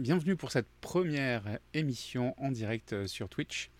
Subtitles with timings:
[0.00, 1.42] Bienvenue pour cette première
[1.74, 3.70] émission en direct euh, sur Twitch.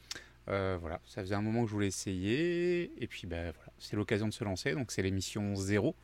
[0.48, 3.96] Euh, voilà, ça faisait un moment que je voulais essayer, et puis ben, voilà, c'est
[3.96, 5.96] l'occasion de se lancer, donc c'est l'émission 0.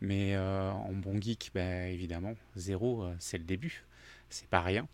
[0.00, 3.84] Mais euh, en bon geek, ben, évidemment, 0 c'est le début,
[4.30, 4.88] c'est pas rien.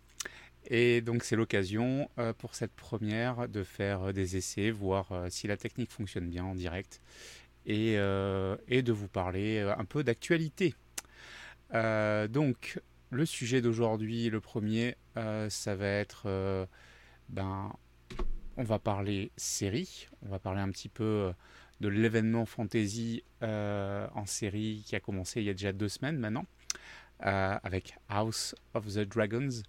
[0.67, 5.93] Et donc c'est l'occasion pour cette première de faire des essais, voir si la technique
[5.93, 7.01] fonctionne bien en direct,
[7.65, 10.75] et, et de vous parler un peu d'actualité.
[11.73, 16.67] donc le sujet d'aujourd'hui, le premier, euh, ça va être, euh,
[17.29, 17.73] ben,
[18.57, 21.33] on va parler série, on va parler un petit peu euh,
[21.81, 26.45] de l'événement fantasy en série qui a commencé il y a déjà deux semaines maintenant,
[27.21, 29.63] avec House of the Dragons,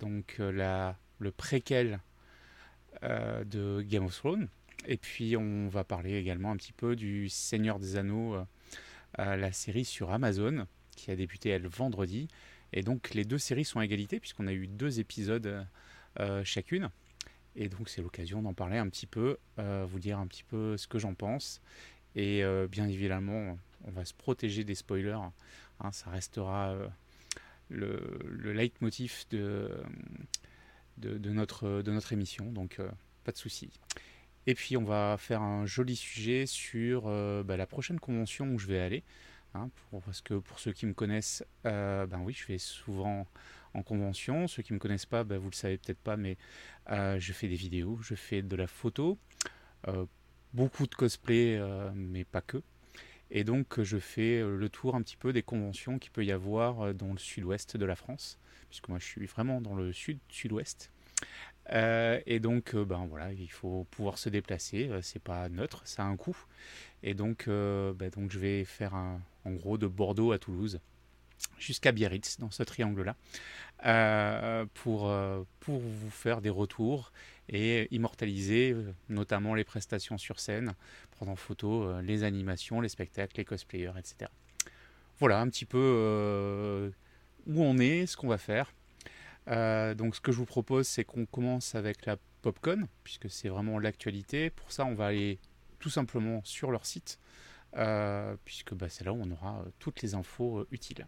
[0.00, 2.00] donc la, le préquel
[3.02, 4.48] de Game of Thrones.
[4.88, 8.36] Et puis on va parler également un petit peu du Seigneur des Anneaux,
[9.16, 10.66] la série sur Amazon
[10.98, 12.28] qui a débuté elle vendredi.
[12.72, 15.66] Et donc les deux séries sont à égalité puisqu'on a eu deux épisodes
[16.20, 16.90] euh, chacune.
[17.56, 20.76] Et donc c'est l'occasion d'en parler un petit peu, euh, vous dire un petit peu
[20.76, 21.60] ce que j'en pense.
[22.14, 25.18] Et euh, bien évidemment, on va se protéger des spoilers.
[25.80, 26.74] Hein, ça restera
[27.68, 29.70] le, le leitmotiv de,
[30.98, 32.50] de, notre, de notre émission.
[32.52, 32.80] Donc
[33.24, 33.70] pas de souci.
[34.46, 37.02] Et puis on va faire un joli sujet sur
[37.44, 39.04] bah, la prochaine convention où je vais aller.
[39.54, 39.70] Hein,
[40.04, 43.26] parce que pour ceux qui me connaissent, euh, ben oui, je fais souvent
[43.74, 44.46] en convention.
[44.46, 46.36] Ceux qui ne me connaissent pas, ben vous le savez peut-être pas, mais
[46.90, 49.18] euh, je fais des vidéos, je fais de la photo,
[49.88, 50.06] euh,
[50.52, 51.60] beaucoup de cosplay,
[51.94, 52.62] mais pas que.
[53.30, 56.94] Et donc je fais le tour un petit peu des conventions qu'il peut y avoir
[56.94, 58.38] dans le sud-ouest de la France,
[58.70, 60.92] puisque moi je suis vraiment dans le sud-sud-ouest.
[61.70, 64.90] Et donc, ben voilà, il faut pouvoir se déplacer.
[65.02, 66.36] c'est pas neutre, ça a un coût.
[67.02, 70.80] Et donc, ben donc je vais faire un, en gros de Bordeaux à Toulouse
[71.58, 73.16] jusqu'à Biarritz, dans ce triangle-là,
[73.86, 77.12] euh, pour, euh, pour vous faire des retours
[77.48, 80.74] et immortaliser euh, notamment les prestations sur scène,
[81.12, 84.30] prendre en photo les animations, les spectacles, les cosplayers, etc.
[85.18, 86.92] Voilà un petit peu
[87.46, 88.72] où on est, ce qu'on va faire.
[89.48, 93.78] Donc ce que je vous propose, c'est qu'on commence avec la PopCon, puisque c'est vraiment
[93.78, 94.50] l'actualité.
[94.50, 95.38] Pour ça, on va aller
[95.78, 97.18] tout simplement sur leur site
[97.76, 101.06] euh, puisque bah, c'est là où on aura euh, toutes les infos euh, utiles.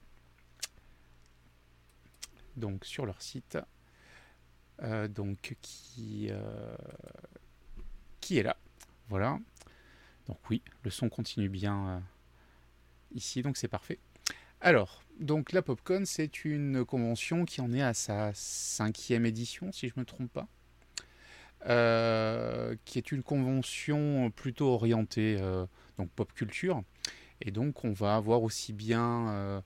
[2.56, 3.58] Donc sur leur site,
[5.10, 6.30] donc qui,
[8.20, 8.56] qui est là.
[9.08, 9.38] Voilà.
[10.26, 12.02] Donc oui, le son continue bien
[13.14, 13.98] ici, donc c'est parfait.
[14.60, 19.88] Alors, donc la PopCon, c'est une convention qui en est à sa cinquième édition, si
[19.88, 20.48] je ne me trompe pas.
[22.84, 25.38] qui est une convention plutôt orientée
[26.00, 26.82] donc pop culture.
[27.42, 29.60] Et donc on va avoir aussi bien euh,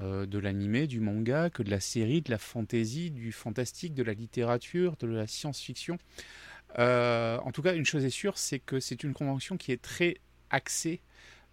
[0.00, 4.02] euh, de l'animé, du manga, que de la série, de la fantasy, du fantastique, de
[4.02, 5.98] la littérature, de la science-fiction.
[6.78, 9.82] Euh, en tout cas, une chose est sûre, c'est que c'est une convention qui est
[9.82, 10.16] très
[10.50, 11.00] axée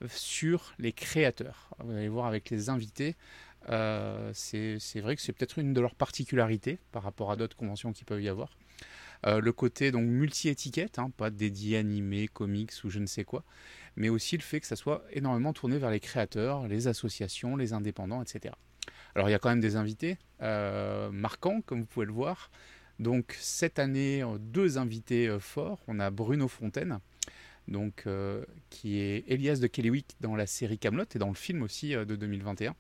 [0.08, 1.70] sur les créateurs.
[1.84, 3.16] Vous allez voir avec les invités,
[3.68, 8.06] c'est vrai que c'est peut-être une de leurs particularités par rapport à d'autres conventions qui
[8.06, 8.58] peuvent y avoir.
[9.26, 13.44] le côté donc multi-étiquette, hein, pas dédié animé, comics ou je ne sais quoi,
[13.96, 17.74] mais aussi le fait que ça soit énormément tourné vers les créateurs, les associations, les
[17.74, 18.54] indépendants, etc.
[19.16, 22.52] Alors il y a quand même des invités euh, marquants, comme vous pouvez le voir.
[23.00, 25.80] Donc cette année, euh, deux invités euh, forts.
[25.88, 27.00] On a Bruno Fontaine,
[27.70, 28.06] donc,
[28.70, 32.16] qui est Elias de Kellywick dans la série Camelot et dans le film aussi de
[32.16, 32.76] 2021.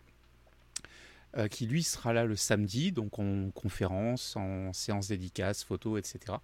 [1.50, 6.38] qui lui sera là le samedi, donc en conférence, en séance dédicace, photo, etc.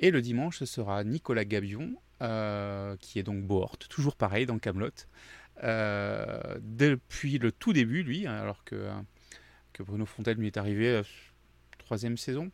[0.00, 4.58] Et le dimanche, ce sera Nicolas Gabion, euh, qui est donc Bohort, toujours pareil dans
[4.58, 4.90] Camelot.
[5.64, 8.90] Euh, depuis le tout début, lui, hein, alors que,
[9.72, 11.02] que Bruno Fontaine lui est arrivé euh,
[11.78, 12.50] troisième saison,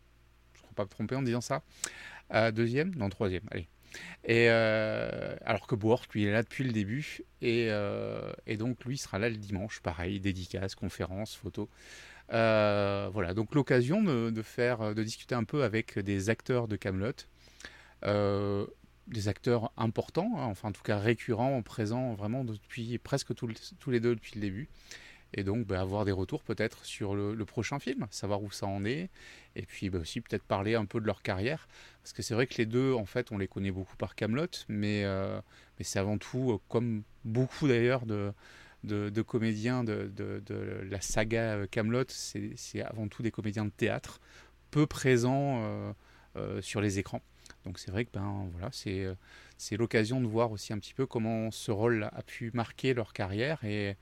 [0.54, 1.62] je ne crois pas me tromper en disant ça.
[2.52, 2.94] deuxième?
[2.94, 3.68] Non, troisième, allez.
[4.24, 7.20] Et alors que Bohort, lui, est là depuis le début.
[7.42, 7.68] Et,
[8.46, 11.68] et, donc, lui sera là le dimanche, pareil, dédicace, conférence, photo.
[12.28, 17.12] voilà, donc l'occasion de, de, faire, de discuter un peu avec des acteurs de Camelot,
[19.06, 24.00] des acteurs importants, hein, enfin en tout cas récurrents, présents vraiment depuis presque tous les
[24.00, 24.68] deux depuis le début.
[25.36, 28.84] Et donc bah, avoir des retours peut-être sur le, prochain film, savoir où ça en
[28.84, 29.10] est,
[29.56, 31.68] et puis bah, aussi peut-être parler un peu de leur carrière,
[32.02, 34.46] parce que c'est vrai que les deux, en fait, on les connaît beaucoup par Camelot,
[34.68, 35.40] mais, euh,
[35.80, 38.32] c'est avant tout, euh, comme beaucoup d'ailleurs de,
[39.22, 40.10] comédiens de,
[40.88, 44.20] la saga euh, Camelot, c'est avant tout des comédiens de théâtre,
[44.70, 45.94] peu présents
[46.60, 47.22] sur les écrans.
[47.64, 49.06] Donc c'est vrai que ben, voilà, c'est,
[49.56, 53.12] c'est l'occasion de voir aussi un petit peu comment ce rôle a pu marquer leur
[53.12, 53.96] carrière et,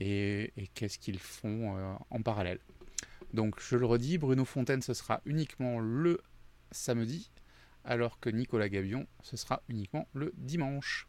[0.00, 2.58] et, qu'est-ce qu'ils font en parallèle.
[3.32, 6.20] Donc je le redis, Bruno Fontaine ce sera uniquement le
[6.72, 7.30] samedi,
[7.84, 11.06] alors que Nicolas Gabion ce sera uniquement le dimanche.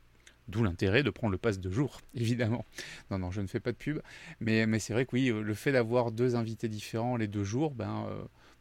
[0.47, 2.65] D'où l'intérêt de prendre le pass de jour, évidemment.
[3.09, 4.01] Non, non, je ne fais pas de pub.
[4.39, 8.07] Mais, c'est vrai que oui, le fait d'avoir deux invités différents les deux jours, ben,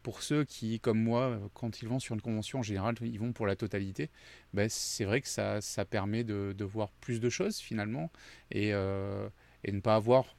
[0.03, 3.33] pour ceux qui, comme moi, quand ils vont sur une convention en général, ils vont
[3.33, 4.09] pour la totalité,
[4.53, 8.11] ben c'est vrai que ça, permet de, voir plus de choses finalement
[8.55, 9.29] euh,
[9.63, 10.35] et, ne pas avoir,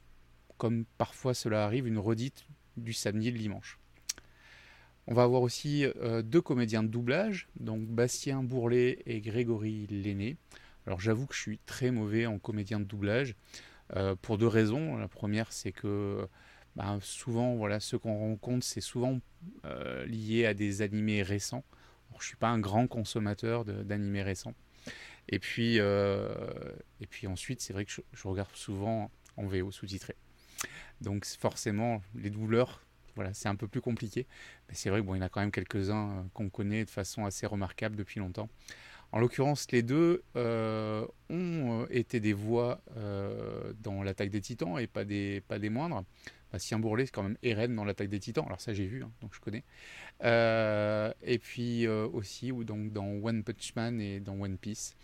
[0.57, 2.45] comme parfois cela arrive, une redite
[2.77, 3.79] du samedi et le dimanche.
[5.07, 10.37] On va avoir aussi euh, deux comédiens de doublage, donc Bastien Bourlet et Grégory Lenné.
[10.87, 13.35] Alors j'avoue que je suis très mauvais en comédien de doublage
[13.95, 14.97] euh, pour deux raisons.
[14.97, 16.27] La première, c'est que
[16.75, 19.19] bah, souvent, voilà, ceux qu'on rencontre, c'est souvent
[19.65, 21.63] euh, lié à des animés récents.
[22.11, 24.55] je ne suis pas un grand consommateur d'animés récents.
[25.29, 26.33] Et puis, euh,
[27.01, 30.15] et puis ensuite, c'est vrai que je, regarde souvent en VO sous-titré.
[31.01, 32.81] Donc forcément, les douleurs,
[33.15, 34.27] voilà, c'est un peu plus compliqué.
[34.67, 37.25] Mais c'est vrai qu'il y en a quand même quelques-uns euh, qu'on connaît de façon
[37.25, 38.49] assez remarquable depuis longtemps.
[39.11, 42.81] En l'occurrence, les deux ont été des voix
[43.79, 46.03] dans l'attaque des titans et pas des, pas des moindres.
[46.53, 48.45] Bastien Bourlet, c'est quand même Eren dans l'attaque des titans.
[48.45, 49.63] Alors ça j'ai vu, hein, donc je connais.
[50.23, 54.95] Euh, et puis euh, aussi donc, dans One Punch Man et dans One Piece.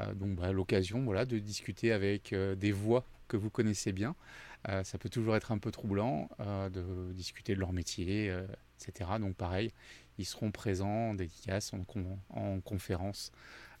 [0.00, 4.16] Euh, donc bah, l'occasion voilà, de discuter avec des voix que vous connaissez bien.
[4.66, 8.34] ça peut toujours être un peu troublant de discuter de leur métier,
[8.80, 9.10] etc.
[9.20, 9.70] Donc pareil,
[10.18, 11.84] ils seront présents en dédicace, en,
[12.30, 13.30] en conférence.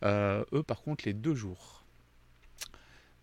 [0.04, 1.84] eux par contre les deux jours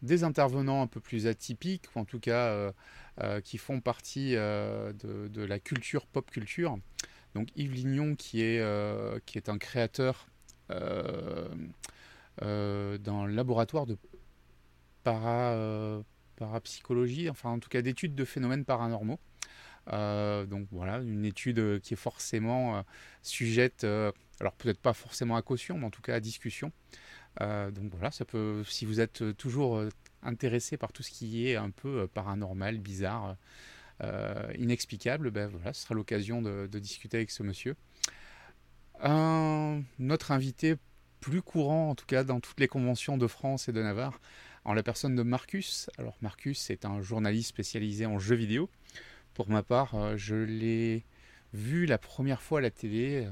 [0.01, 2.71] des intervenants un peu plus atypiques, ou en tout cas
[3.44, 6.77] qui font partie euh, de, la culture pop culture.
[7.36, 8.63] Donc Yves Lignon qui est,
[9.25, 10.27] qui est un créateur
[12.42, 13.98] le laboratoire de
[15.04, 16.01] para,
[16.36, 19.19] parapsychologie, enfin en tout cas d'études de phénomènes paranormaux.
[19.88, 22.83] donc voilà, une étude qui est forcément
[23.21, 26.71] sujette, alors peut-être pas forcément à caution, mais en tout cas à discussion.
[27.42, 29.89] Euh, donc voilà, ça peut, si vous êtes toujours euh,
[30.24, 33.36] intéressé par tout ce qui est un peu euh, paranormal, bizarre,
[34.57, 37.75] inexplicable, ben voilà, ce sera l'occasion de, discuter avec ce monsieur.
[39.01, 40.77] Un autre invité
[41.19, 44.21] plus courant, en tout cas dans toutes les conventions de France et de Navarre,
[44.63, 45.89] en la personne de Marcus.
[45.98, 48.69] Alors Marcus est un journaliste spécialisé en jeux vidéo.
[49.33, 51.04] Pour ma part, je l'ai
[51.51, 53.27] vu la première fois à la télé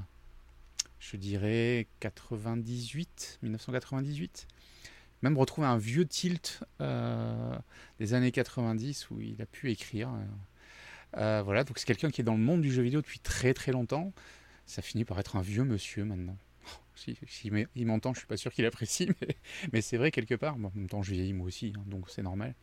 [0.99, 4.47] je dirais 98, 1998.
[5.21, 7.57] Même retrouver un vieux tilt euh,
[7.99, 10.09] des années 90 où il a pu écrire.
[11.17, 13.53] Euh, voilà, donc c'est quelqu'un qui est dans le monde du jeu vidéo depuis très
[13.53, 14.13] très longtemps.
[14.65, 16.37] Ça finit par être un vieux monsieur maintenant.
[16.95, 17.15] Si,
[17.75, 19.07] il m'entend, je suis pas sûr qu'il apprécie,
[19.73, 20.55] mais, c'est vrai quelque part.
[20.55, 22.55] en même temps, je vieillis moi aussi, hein, donc c'est normal.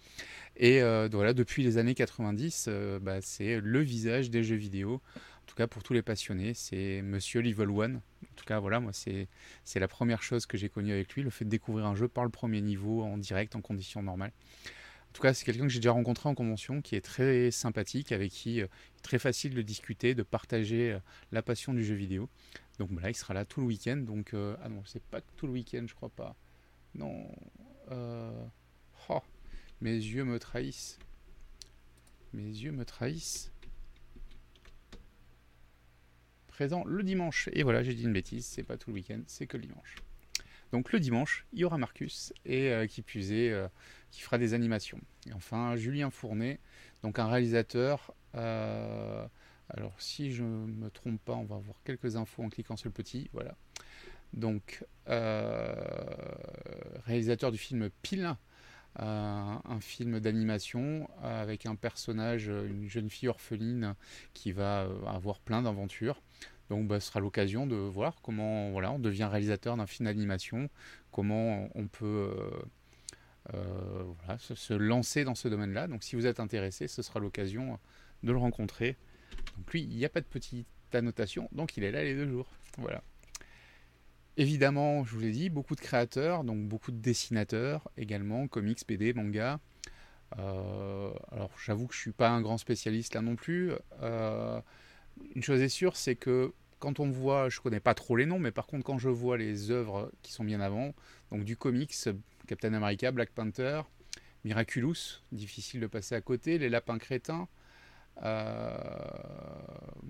[0.57, 2.69] Et euh, voilà, depuis les années 90,
[3.01, 5.01] bah, c'est le visage des jeux vidéo.
[5.45, 7.97] En tout cas, pour tous les passionnés, c'est Monsieur Level One.
[7.97, 9.29] En tout cas, voilà, moi, c'est
[9.75, 12.25] la première chose que j'ai connue avec lui, le fait de découvrir un jeu par
[12.25, 14.33] le premier niveau, en direct, en conditions normales.
[15.11, 18.11] En tout cas, c'est quelqu'un que j'ai déjà rencontré en convention, qui est très sympathique,
[18.11, 18.67] avec qui euh,
[19.03, 20.99] très facile de discuter, de partager euh,
[21.31, 22.29] la passion du jeu vidéo.
[22.79, 23.97] Donc voilà, il sera là tout le week-end.
[23.97, 26.37] Donc, euh, ah non, c'est pas tout le week-end, je crois pas.
[26.95, 27.29] Non.
[29.11, 29.21] Oh,
[29.81, 30.99] mes yeux me trahissent.
[32.33, 33.53] Mes yeux me trahissent
[36.55, 37.49] présent le dimanche.
[37.53, 39.97] Et voilà, j'ai dit une bêtise, c'est pas tout le week-end, c'est que le dimanche.
[40.71, 43.67] Donc le dimanche, il y aura Marcus, et euh, qui puisait, euh,
[44.13, 45.01] qui fera des animations.
[45.29, 46.61] Et enfin, Julien Fournet,
[47.03, 48.15] donc un réalisateur.
[48.37, 49.27] Euh,
[49.71, 52.89] alors si je ne me trompe pas, on va avoir quelques infos en cliquant sur
[52.89, 53.31] le petit.
[53.33, 53.55] Voilà.
[54.33, 54.85] Donc
[57.07, 58.37] réalisateur du film Pile.
[58.97, 63.95] un film d'animation avec un personnage, une jeune fille orpheline
[64.33, 66.21] qui va avoir plein d'aventures.
[66.71, 70.71] Donc bah, ce sera l'occasion de voir comment voilà, on devient réalisateur d'un film d'animation,
[71.11, 72.33] comment on peut
[73.55, 75.89] euh, euh, se, lancer dans ce domaine-là.
[75.89, 77.79] Donc si vous êtes intéressé, ce sera l'occasion
[78.23, 78.97] de le rencontrer.
[79.57, 82.29] Donc lui, il n'y a pas de petite annotation, donc il est là les deux
[82.29, 82.47] jours.
[82.79, 83.03] Voilà.
[84.37, 89.13] Évidemment, je vous l'ai dit, beaucoup de créateurs, donc beaucoup de dessinateurs également, comics, BD,
[89.13, 89.61] manga.
[90.39, 93.73] Euh, alors j'avoue que je suis pas un grand spécialiste là non plus
[95.35, 98.39] une chose est sûre, c'est que quand on voit, je connais pas trop les noms,
[98.39, 100.95] mais par contre quand je vois les œuvres qui sont bien avant,
[101.31, 101.95] donc du comics,
[102.47, 103.83] Captain America, Black Panther,
[104.45, 107.47] Miraculous, difficile de passer à côté, Les Lapins Crétins, euh,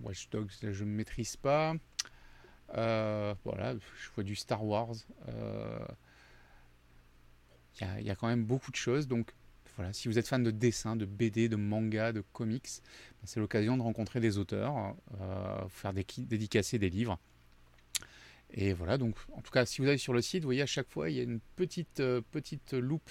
[0.02, 1.74] Watch Dogs, je ne maîtrise pas.
[2.76, 4.94] Euh, voilà, je vois du Star Wars.
[5.28, 5.86] Euh,
[7.80, 9.32] il y, a quand même beaucoup de choses, donc
[9.74, 12.68] voilà, si vous êtes fan de dessin, de BD, de manga, de comics,
[13.20, 14.94] ben, c'est l'occasion de rencontrer des auteurs,
[15.70, 17.18] faire des dédicacer des livres.
[18.52, 20.66] Et voilà, donc en tout cas, si vous allez sur le site, vous voyez à
[20.66, 23.10] chaque fois, il y a une petite, petite loupe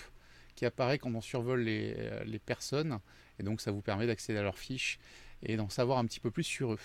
[0.55, 2.99] qui apparaît quand on survole les personnes.
[3.39, 4.99] Et donc ça vous permet d'accéder à leurs fiches
[5.41, 6.79] et d'en savoir un petit peu plus sur eux.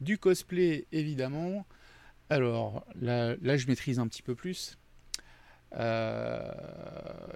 [0.00, 1.66] Du cosplay, évidemment.
[2.30, 4.78] Alors là, là je maîtrise un petit peu plus.
[5.76, 6.52] Euh,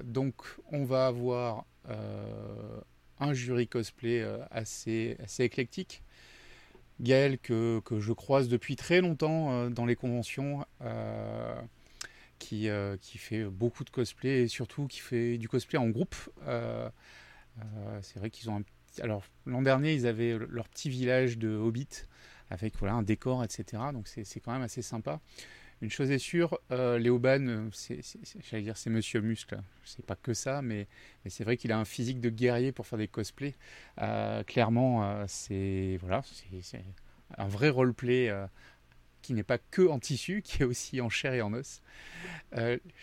[0.04, 0.34] donc
[0.70, 2.80] on va avoir euh,
[3.18, 6.02] un jury cosplay euh, assez, assez éclectique.
[7.00, 10.66] Gaël que, que, je croise depuis très longtemps dans les conventions,
[12.40, 12.68] qui,
[13.00, 16.16] qui, fait beaucoup de cosplay et surtout qui fait du cosplay en groupe.
[18.02, 18.62] C'est vrai qu'ils ont un
[19.02, 22.04] alors l'an dernier ils avaient leur petit village de hobbits
[22.50, 23.82] avec voilà un décor etc.
[23.92, 25.20] Donc c'est quand même assez sympa.
[25.80, 27.70] Une chose est sûre, euh, Léoban, euh,
[28.50, 30.88] j'allais dire c'est Monsieur Muscle, c'est pas que ça, mais,
[31.28, 33.54] c'est vrai qu'il a un physique de guerrier pour faire des cosplays.
[34.00, 36.22] Euh, clairement, c'est voilà,
[36.62, 36.84] c'est
[37.36, 38.32] un vrai roleplay
[39.28, 41.82] qui n'est pas que en tissu, qui est aussi en chair et en os.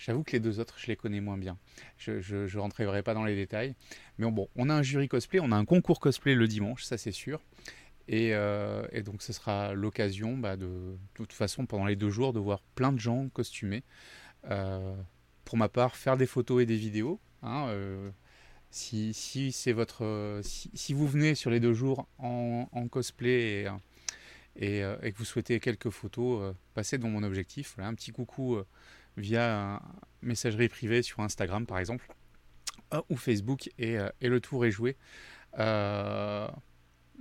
[0.03, 1.55] J'avoue que les deux autres, je les connais moins bien.
[1.97, 3.75] Je ne rentrerai pas dans les détails.
[4.17, 6.97] Mais bon, on a un jury cosplay, on a un concours cosplay le dimanche, ça
[6.97, 7.41] c'est sûr.
[8.11, 12.39] Euh, et, donc ce sera l'occasion bah, de, toute façon pendant les deux jours de
[12.39, 13.83] voir plein de gens costumés.
[14.49, 14.95] Euh,
[15.43, 17.19] pour ma part, faire des photos et des vidéos.
[17.43, 18.09] Hein, euh,
[18.71, 23.67] si, si votre, si, vous venez sur les deux jours en, cosplay et,
[24.55, 27.75] et, que vous souhaitez quelques photos, passez devant mon objectif.
[27.77, 28.57] Un petit coucou
[29.17, 29.81] via
[30.21, 32.07] messagerie privée sur Instagram par exemple
[33.09, 34.95] ou Facebook et, le tour est joué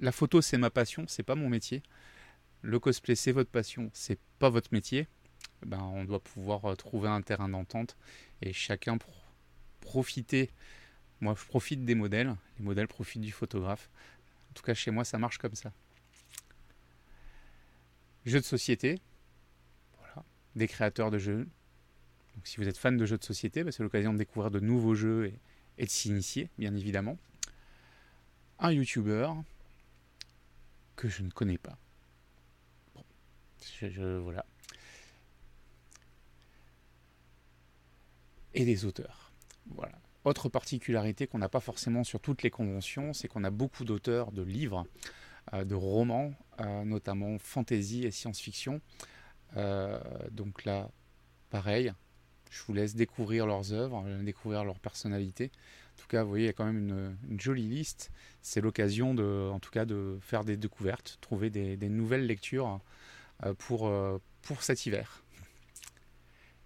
[0.01, 1.83] la photo c'est ma passion, c'est pas mon métier.
[2.63, 5.07] Le cosplay c'est votre passion, c'est pas votre métier.
[5.65, 7.97] Ben, on doit pouvoir euh, trouver un terrain d'entente
[8.43, 8.99] et chacun
[9.81, 10.51] profiter.
[11.21, 13.91] Moi je profite des modèles, les modèles profitent du photographe.
[14.51, 15.73] En tout cas chez moi ça marche comme ça.
[18.25, 19.01] Jeux de société,
[19.99, 20.25] voilà,
[20.57, 21.49] des créateurs de jeux.
[22.35, 24.61] Donc si vous êtes fan de jeux de société, ben, c'est l'occasion de découvrir de
[24.61, 25.33] nouveaux jeux
[25.79, 27.19] et, de s'initier, bien évidemment.
[28.59, 29.37] Un youtubeur,
[30.97, 31.77] que je ne connais pas.
[33.81, 34.47] Voilà.
[38.55, 39.33] Et des auteurs.
[39.71, 39.99] Voilà.
[40.25, 44.33] Autre particularité qu'on n'a pas forcément sur toutes les conventions, c'est qu'on a beaucoup d'auteurs
[44.33, 44.87] de livres,
[45.63, 48.81] de romans, euh, notamment fantasy et science-fiction.
[49.57, 50.91] Euh, donc là,
[51.51, 51.93] pareil,
[52.51, 55.51] je vous laisse découvrir leurs œuvres, découvrir leur personnalité.
[55.97, 58.11] En tout cas, vous voyez, il y a quand même une, jolie liste.
[58.43, 62.81] C'est l'occasion, de, en tout cas, de faire des découvertes, trouver des, nouvelles lectures
[63.45, 65.25] euh, pour, euh, pour cet hiver.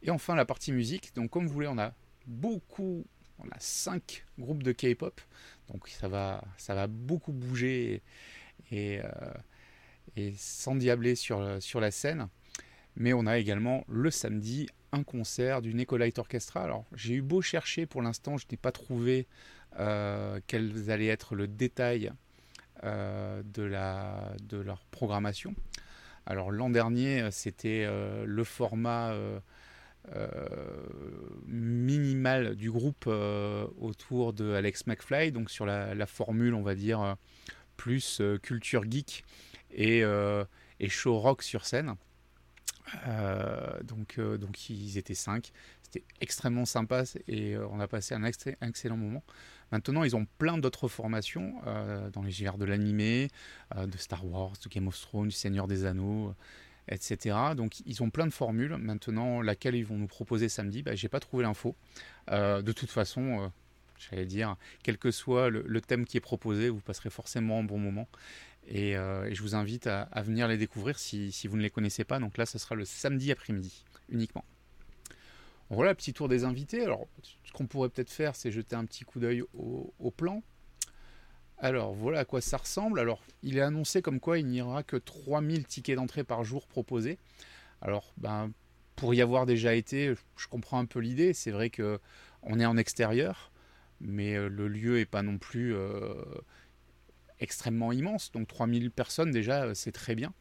[0.03, 1.15] Et enfin, la partie musique.
[1.15, 1.93] Donc, comme vous voulez, on a
[2.27, 3.05] beaucoup,
[3.39, 5.21] on a cinq groupes de K-pop.
[5.73, 8.03] Donc, ça va, ça va beaucoup bouger
[8.71, 9.09] et, euh,
[10.17, 12.29] et s'endiabler sur, sur la scène.
[12.97, 16.63] Mais on a également le samedi un concert du Nicolite Orchestra.
[16.63, 19.27] Alors j'ai eu beau chercher pour l'instant, je n'ai pas trouvé
[19.79, 22.11] euh, quels allaient être le détail
[22.85, 25.55] euh, de, la, de leur programmation.
[26.27, 29.15] Alors l'an dernier, c'était euh, le format
[31.47, 37.17] minimal du groupe autour de Alex McFly, donc sur la formule, on va dire,
[37.79, 39.25] plus culture geek
[39.73, 40.03] et,
[40.81, 41.97] et show rock sur scène.
[43.07, 45.53] Euh, donc, euh, ils étaient cinq.
[45.83, 49.23] C'était extrêmement sympa et euh, on a passé un, excellent moment.
[49.73, 51.61] Maintenant, ils ont plein d'autres formations
[52.15, 53.29] dans les univers de l'animé,
[53.77, 56.35] de Star Wars, de Game of Thrones, du Seigneur des Anneaux,
[56.89, 57.37] etc.
[57.55, 58.79] Donc, ils ont plein de formules.
[58.79, 61.77] Maintenant, laquelle ils vont nous proposer samedi, bah, j'ai pas trouvé l'info.
[62.31, 63.53] de toute façon,
[63.99, 67.79] j'allais dire, quel que soit le, thème qui est proposé, vous passerez forcément un bon
[67.79, 68.09] moment.
[68.75, 72.19] Euh, et, je vous invite à, venir les découvrir si, vous ne les connaissez pas.
[72.19, 74.45] Donc là, ce sera le samedi après-midi uniquement.
[75.71, 76.83] Voilà, petit tour des invités.
[76.83, 77.07] Alors,
[77.45, 80.43] ce qu'on pourrait peut-être faire, c'est jeter un petit coup d'œil au, plan.
[81.59, 83.01] Alors, voilà à quoi ça ressemble.
[83.01, 86.67] Alors, il est annoncé comme quoi il n'y aura que 3000 tickets d'entrée par jour
[86.69, 87.19] proposés.
[87.83, 88.51] Alors, ben,
[88.97, 91.35] pour y avoir déjà été, je comprends un peu l'idée.
[91.35, 92.01] C'est vrai que
[92.43, 93.51] on est en extérieur,
[94.01, 95.75] mais euh, le lieu n'est pas non plus...
[95.75, 96.15] Euh,
[97.41, 98.33] extrêmement immense.
[98.33, 100.35] Donc 3000 personnes déjà, euh, c'est très bien.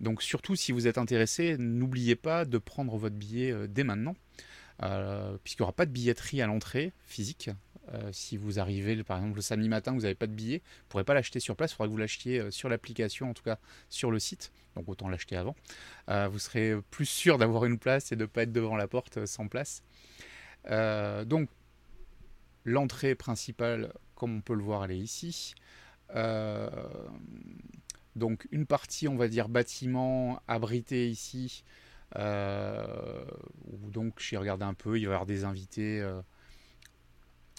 [0.00, 4.16] Donc surtout si vous êtes intéressé, n'oubliez pas de prendre votre billet dès maintenant,
[5.44, 7.50] puisqu'il n'y aura pas de billetterie à l'entrée physique.
[8.10, 10.88] si vous arrivez par exemple le samedi matin, vous n'avez pas de billet, vous ne
[10.88, 13.60] pourrez pas l'acheter sur place, il faudra que vous l'achetiez sur l'application, en tout cas
[13.90, 15.54] sur le site, donc autant l'acheter avant.
[16.08, 19.24] vous serez plus sûr d'avoir une place et de ne pas être devant la porte
[19.24, 19.84] sans place.
[20.66, 21.48] donc
[22.64, 25.54] l'entrée principale, comme on peut le voir, elle est ici.
[28.16, 31.64] donc une partie, on va dire, bâtiment abrité ici.
[32.14, 36.02] donc j'ai regardé un peu, il va y avoir des invités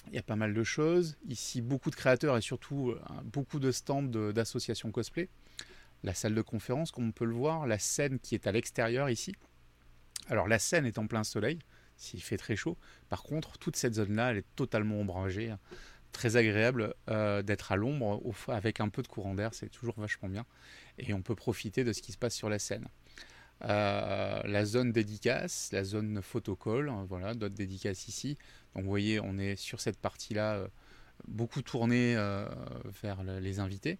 [0.07, 1.17] il y a pas mal de choses.
[1.27, 5.29] Ici, beaucoup de créateurs et surtout euh, beaucoup de stands d'associations cosplay.
[6.03, 9.09] La salle de conférence, comme on peut le voir, la scène qui est à l'extérieur
[9.09, 9.33] ici.
[10.27, 11.59] Alors la scène est en plein soleil,
[11.97, 12.77] s'il fait très chaud.
[13.09, 15.51] Par contre, toute cette zone-là, elle est totalement ombragée.
[15.51, 15.59] Hein.
[16.11, 20.29] Très agréable euh, d'être à l'ombre avec un peu de courant d'air, c'est toujours vachement
[20.29, 20.45] bien.
[20.99, 22.87] Et on peut profiter de ce qui se passe sur la scène.
[23.65, 28.37] Euh, la zone dédicace, la zone photocall, hein, voilà, d'autres dédicaces ici.
[28.75, 30.67] Donc vous voyez, on est sur cette partie-là, euh,
[31.27, 32.45] beaucoup tourné euh,
[33.01, 33.99] vers les invités.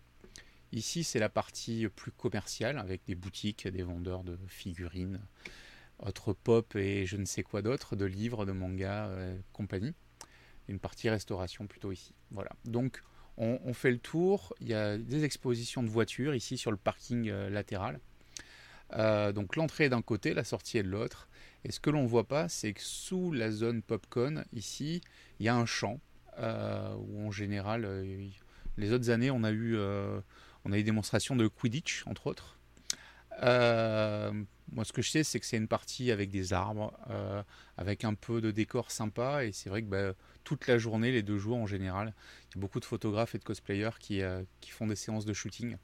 [0.73, 5.19] Ici, c'est la partie plus commerciale, avec des boutiques, des vendeurs de figurines,
[6.05, 9.09] autres pop et je ne sais quoi d'autre, de livres, de mangas,
[9.51, 9.93] compagnie.
[10.67, 12.13] Une partie restauration plutôt ici.
[12.31, 12.51] Voilà.
[12.65, 13.01] Donc
[13.37, 14.53] on, fait le tour.
[14.61, 17.99] Il y a des expositions de voitures ici sur le parking latéral.
[18.95, 21.27] Euh, donc l'entrée est d'un côté, la sortie est de l'autre.
[21.63, 25.01] Et ce que l'on ne voit pas, c'est que sous la zone Popcorn, ici,
[25.39, 25.99] il y a un champ
[26.39, 28.27] euh, où en général, euh,
[28.77, 32.57] les autres années, on a eu, on a eu des démonstrations de Quidditch, entre autres.
[34.71, 36.93] Moi, ce que je sais, c'est que c'est une partie avec des arbres,
[37.77, 39.45] avec un peu de décor sympa.
[39.45, 42.13] Et c'est vrai que bah, toute la journée, les deux jours en général,
[42.49, 44.21] il y a beaucoup de photographes et de cosplayers qui,
[44.61, 45.75] qui font des séances de shooting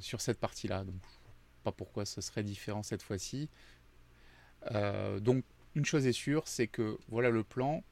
[0.00, 0.84] sur cette partie-là.
[0.84, 1.00] Donc,
[1.72, 3.48] pourquoi ce serait différent cette fois-ci.
[4.72, 7.84] Euh, donc une chose est sûre, c'est que voilà le plan.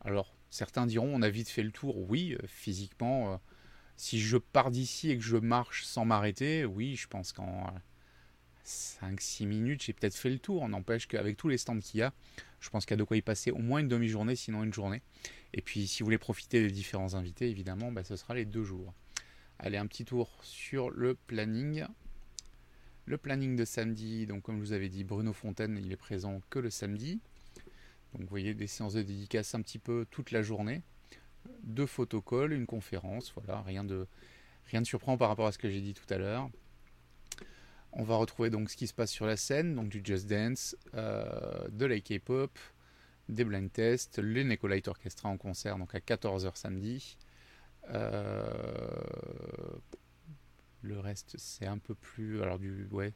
[0.00, 1.96] Alors certains diront on a vite fait le tour.
[2.08, 3.36] Oui, euh, physiquement, euh,
[3.96, 7.72] si je pars d'ici et que je marche sans m'arrêter, oui, je pense qu'en
[8.70, 10.68] 5-6 minutes, j'ai peut-être fait le tour.
[10.68, 12.12] N'empêche qu'avec tous les stands qu'il y a,
[12.60, 14.72] je pense qu'il y a de quoi y passer au moins une demi-journée, sinon une
[14.72, 15.02] journée.
[15.52, 18.64] Et puis si vous voulez profiter des différents invités, évidemment, bah, ce sera les deux
[18.64, 18.94] jours.
[19.58, 21.84] Allez, un petit tour sur le planning.
[23.06, 26.40] Le planning de samedi, donc comme je vous avais dit, Bruno Fontaine, il est présent
[26.48, 27.20] que le samedi.
[28.12, 30.82] Donc vous voyez des séances de dédicace un petit peu toute la journée.
[31.62, 34.06] Deux photocalls, une conférence, voilà, rien de,
[34.66, 36.50] rien de surprenant par rapport à ce que j'ai dit tout à l'heure.
[37.92, 40.76] On va retrouver donc ce qui se passe sur la scène, donc du Just Dance,
[40.94, 42.56] euh, de la K-pop,
[43.28, 47.16] des blind tests, les Nicolite Orchestra en concert donc à 14h samedi.
[47.88, 48.46] Euh,
[50.82, 52.42] le reste, c'est un peu plus.
[52.42, 53.12] Alors, du, ouais,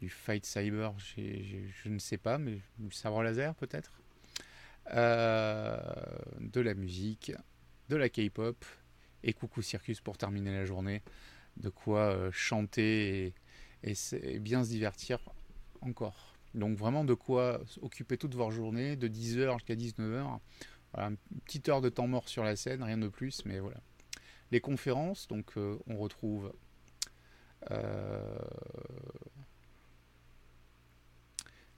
[0.00, 4.00] du Fight Cyber, je ne sais pas, mais du sabre laser peut-être.
[4.94, 5.78] Euh,
[6.40, 7.32] de la musique,
[7.88, 8.64] de la K-pop
[9.22, 11.02] et Coucou Circus pour terminer la journée.
[11.56, 13.34] De quoi chanter et,
[14.40, 15.18] bien se divertir
[15.80, 16.34] encore.
[16.54, 20.38] Donc vraiment de quoi occuper toute votre journée, de 10h jusqu'à 19h.
[20.92, 23.78] Voilà, une petite heure de temps mort sur la scène, rien de plus, mais voilà.
[24.50, 26.52] Les conférences, donc euh, on retrouve
[27.70, 28.38] euh,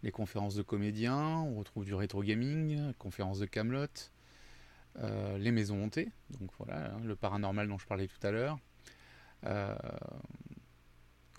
[0.02, 3.86] les conférences de comédiens, on retrouve du rétro gaming, conférences de Camelot,
[4.98, 8.58] euh, les maisons hantées, donc voilà, hein, le paranormal dont je parlais tout à l'heure,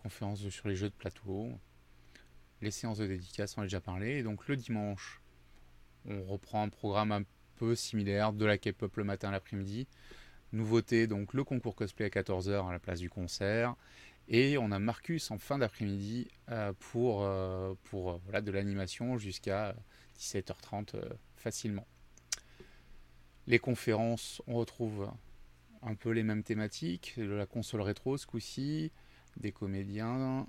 [0.05, 1.49] conférences sur les jeux de plateau,
[2.61, 5.19] les séances de dédicace, on a déjà parlé, et donc le dimanche,
[6.07, 7.23] on reprend un programme un
[7.55, 9.87] peu similaire de la K-pop le matin, l'après-midi.
[10.53, 13.75] Nouveauté, donc le concours cosplay à 14h à la place du concert.
[14.27, 19.17] Et on a Marcus en fin d'après-midi euh, pour, euh, pour euh, voilà, de l'animation
[19.17, 19.75] jusqu'à
[20.19, 20.97] 17h30
[21.35, 21.87] facilement.
[23.47, 25.11] Les conférences, on retrouve
[25.81, 28.91] un peu les mêmes thématiques, la console rétro ce coup-ci,
[29.37, 30.47] des comédiens,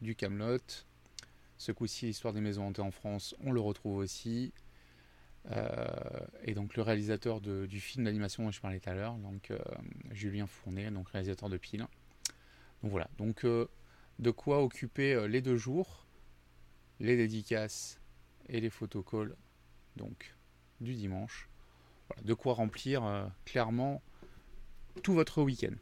[0.00, 0.58] du Camelot.
[1.58, 4.52] Ce coup-ci, l'histoire des maisons hantées en France, on le retrouve aussi.
[6.42, 9.52] et donc le réalisateur du film d'animation dont je parlais tout à l'heure, donc
[10.10, 11.86] Julien Fournet, donc réalisateur de Pile.
[12.84, 13.66] Donc voilà, donc euh,
[14.18, 16.04] de quoi occuper euh, les deux jours,
[17.00, 17.98] les dédicaces
[18.46, 19.34] et les photocalls
[19.96, 20.34] donc
[20.82, 21.48] du dimanche.
[22.22, 24.02] de quoi remplir euh, clairement
[25.02, 25.72] tout votre week-end.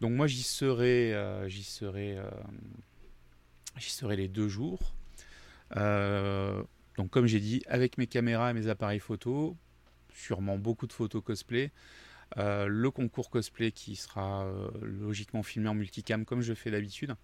[0.00, 1.14] Donc moi j'y serai,
[1.48, 2.18] j'y serai,
[3.76, 4.94] j'y serai les deux jours.
[5.74, 9.56] donc comme j'ai dit, avec mes caméras et mes appareils photo,
[10.12, 11.70] sûrement beaucoup de photos cosplay.
[12.38, 17.14] Euh, le concours cosplay qui sera euh, logiquement filmé en multicam comme je fais d'habitude,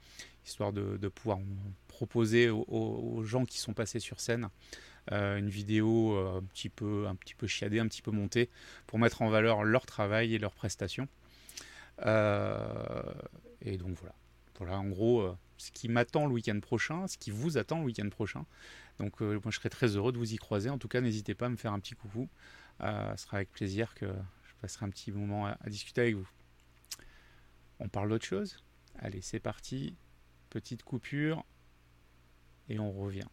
[0.47, 1.41] histoire de, pouvoir
[1.89, 4.49] proposer aux, gens qui sont passés sur scène
[5.11, 8.49] euh, une vidéo un petit peu un petit peu chiadée, un petit peu montée
[8.87, 11.09] pour mettre en valeur leur travail et leurs prestations.
[12.01, 14.15] Et donc voilà,
[14.59, 18.09] voilà en gros ce qui m'attend le week-end prochain, ce qui vous attend le week-end
[18.09, 18.45] prochain.
[18.99, 20.71] Donc moi je serais très heureux de vous y croiser.
[20.71, 22.29] En tout cas, n'hésitez pas à me faire un petit coucou
[22.81, 26.29] ce sera avec plaisir que je passerai un petit moment à discuter avec vous.
[27.79, 28.57] On parle d'autre chose?
[28.99, 29.97] Allez, c'est parti.
[30.51, 31.45] Petite coupure
[32.69, 33.29] et on revient.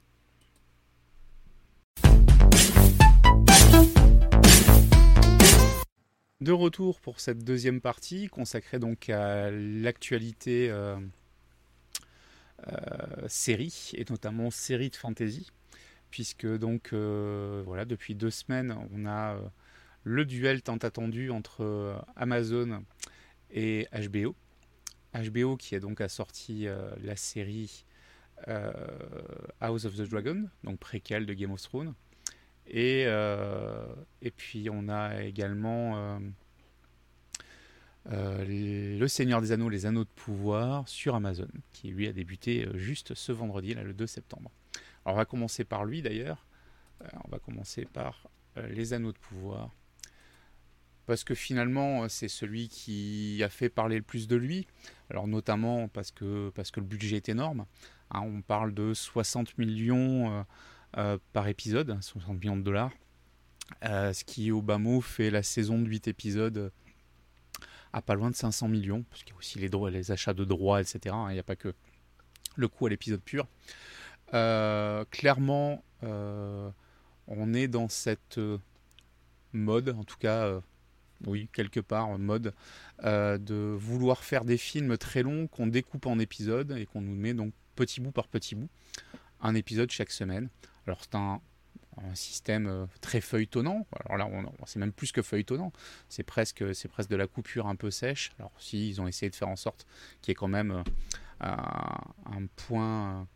[6.41, 10.97] De retour pour cette deuxième partie consacrée donc à l'actualité euh,
[12.65, 15.51] euh, série et notamment série de fantasy
[16.09, 19.37] puisque donc euh, voilà depuis deux semaines on a
[20.05, 22.85] le duel tant attendu entre Amazon
[23.51, 24.33] et HBO.
[25.13, 26.67] HBO qui a donc assorti
[27.03, 27.83] la série
[29.59, 31.93] House of the Dragon, donc préquel de Game of Thrones.
[32.69, 33.83] Et, euh,
[34.21, 36.19] et puis on a également euh,
[38.11, 42.67] euh, Le Seigneur des Anneaux, les Anneaux de Pouvoir sur Amazon, qui lui a débuté
[42.75, 44.51] juste ce vendredi, le 2 septembre.
[45.03, 46.45] Alors on va commencer par lui d'ailleurs.
[47.25, 49.71] on va commencer par Les Anneaux de Pouvoir.
[51.07, 54.67] Parce que finalement, c'est celui qui a fait parler le plus de lui.
[55.09, 57.65] Alors notamment parce que, parce que le budget est énorme.
[58.11, 60.45] Hein, on parle de 60 millions
[61.33, 62.91] par épisode, 60 millions de dollars.
[63.85, 66.69] Euh, ce qui au bas mot fait la saison de 8 épisodes euh,
[67.93, 70.33] à pas loin de 500 millions, parce qu'il y a aussi les, droits, les achats
[70.33, 71.15] de droits, etc.
[71.15, 71.73] Hein, il n'y a pas que
[72.55, 73.47] le coût à l'épisode pur.
[74.31, 78.39] clairement, on est dans cette
[79.53, 80.61] mode, en tout cas,
[81.25, 82.53] oui, quelque part, mode,
[83.03, 87.33] de vouloir faire des films très longs qu'on découpe en épisodes et qu'on nous met
[87.33, 88.69] donc petit bout par petit bout,
[89.41, 90.49] un épisode chaque semaine.
[90.89, 91.39] Alors c'est un,
[92.15, 93.85] système euh, très feuilletonnant.
[94.05, 95.71] Alors là, c'est même plus que feuilletonnant.
[96.07, 98.31] C'est presque, c'est presque de la coupure un peu sèche.
[98.39, 99.85] Alors si ils ont essayé de faire en sorte
[100.21, 100.83] qu'il y ait quand même euh,
[101.41, 103.27] un point,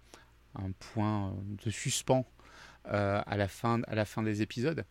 [0.55, 2.25] un point de suspens
[2.87, 4.83] euh, à la fin, à la fin des épisodes.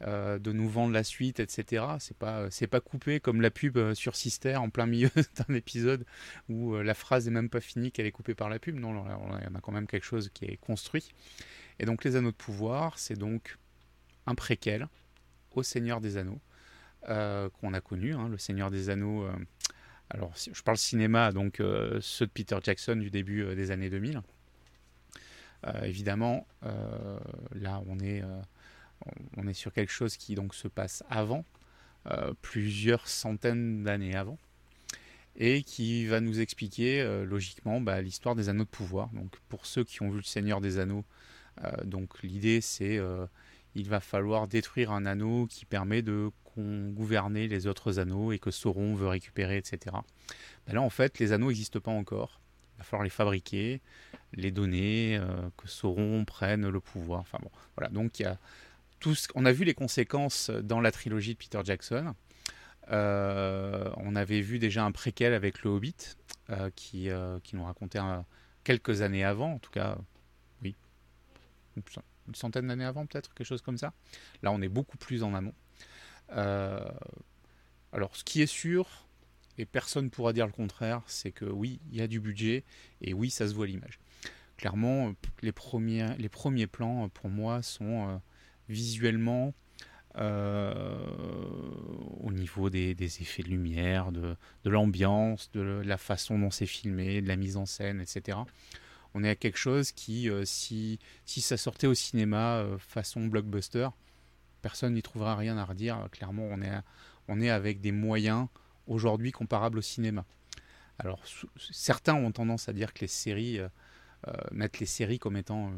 [0.00, 1.84] de nous vendre la suite, etc.
[1.98, 6.06] C'est pas, c'est pas coupé comme la pub sur Sister en plein milieu d'un épisode
[6.48, 8.76] où la phrase est même pas finie qu'elle est coupée par la pub.
[8.78, 9.04] Non,
[9.40, 11.12] il y en a quand même quelque chose qui est construit.
[11.78, 13.56] Et donc les Anneaux de Pouvoir, c'est donc
[14.26, 14.88] un préquel
[15.54, 16.40] au Seigneur des Anneaux
[17.08, 19.24] euh, qu'on a connu, hein, le Seigneur des Anneaux.
[19.24, 19.32] Euh,
[20.10, 24.22] alors je parle cinéma, donc euh, ceux de Peter Jackson du début des années 2000.
[25.82, 26.46] évidemment,
[27.52, 28.22] là on est,
[29.36, 31.44] on est sur quelque chose qui donc se passe avant,
[32.40, 34.38] plusieurs centaines d'années avant
[35.36, 39.10] et qui va nous expliquer logiquement bah, l'histoire des anneaux de pouvoir.
[39.10, 41.04] Donc pour ceux qui ont vu le Seigneur des Anneaux
[41.84, 43.26] donc l'idée c'est euh,
[43.74, 48.50] il va falloir détruire un anneau qui permet de gouverner les autres anneaux et que
[48.50, 49.94] Sauron veut récupérer, etc.
[50.66, 52.40] Ben là, en fait, les anneaux n'existent pas encore.
[52.74, 53.80] Il va falloir les fabriquer,
[54.32, 57.20] les donner, euh, que Sauron prenne le pouvoir.
[57.20, 57.38] Enfin
[57.76, 57.90] voilà.
[57.90, 58.38] Donc il a
[58.98, 62.14] tout On a vu les conséquences dans la trilogie de Peter Jackson.
[62.90, 66.16] on avait vu déjà un préquel avec le Hobbit
[66.74, 67.08] qui,
[67.44, 68.00] qui nous racontait
[68.64, 69.96] quelques années avant, en tout cas
[72.28, 73.92] une centaine d'années avant peut-être, quelque chose comme ça.
[74.42, 75.54] Là, on est beaucoup plus en amont.
[76.32, 76.84] Euh,
[77.92, 79.08] alors, ce qui est sûr,
[79.56, 82.64] et personne ne pourra dire le contraire, c'est que oui, il y a du budget,
[83.00, 83.98] et oui, ça se voit à l'image.
[84.56, 88.16] Clairement, les premiers, les premiers plans, pour moi, sont euh,
[88.68, 89.54] visuellement
[90.16, 90.98] euh,
[92.20, 97.28] au niveau des, effets de lumière, de l'ambiance, de la façon dont c'est filmé, de
[97.28, 98.38] la mise en scène, etc
[99.14, 103.88] on est à quelque chose qui, euh, si, ça sortait au cinéma euh, façon blockbuster,
[104.62, 106.08] personne n'y trouvera rien à redire.
[106.10, 106.48] Clairement,
[107.28, 108.48] on est, avec des moyens
[108.86, 110.24] aujourd'hui comparables au cinéma.
[110.98, 111.20] Alors,
[111.70, 113.68] certains ont tendance à dire que les séries, euh,
[114.50, 115.72] mettent les séries comme étant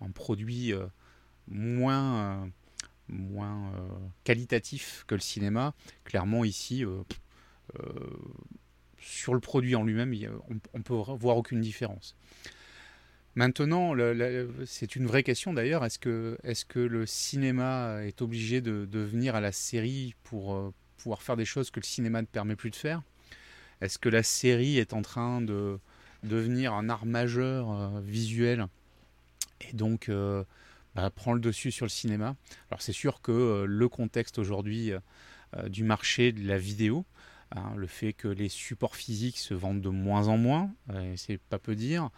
[0.00, 0.74] un produit
[1.48, 2.50] moins
[4.24, 5.72] qualitatif que le cinéma.
[6.04, 6.84] Clairement, ici,
[8.98, 10.14] sur le produit en lui-même,
[10.48, 12.16] on, ne peut voir aucune différence.
[13.36, 13.94] Maintenant,
[14.64, 15.84] c'est une vraie question d'ailleurs.
[15.84, 21.36] Est-ce que, le cinéma est obligé de, venir à la série pour euh, pouvoir faire
[21.36, 23.02] des choses que le cinéma ne permet plus de faire?
[23.82, 25.78] Est-ce que la série est en train de
[26.22, 28.66] devenir un art majeur euh, visuel?
[29.60, 30.42] Et donc euh,
[30.94, 32.36] bah, prend le dessus sur le cinéma
[32.70, 34.92] Alors c'est sûr que le contexte aujourd'hui
[35.68, 37.04] du marché de la vidéo,
[37.56, 41.38] Hein, le fait que les supports physiques se vendent de moins en moins, euh, c'est
[41.38, 42.10] pas peu dire,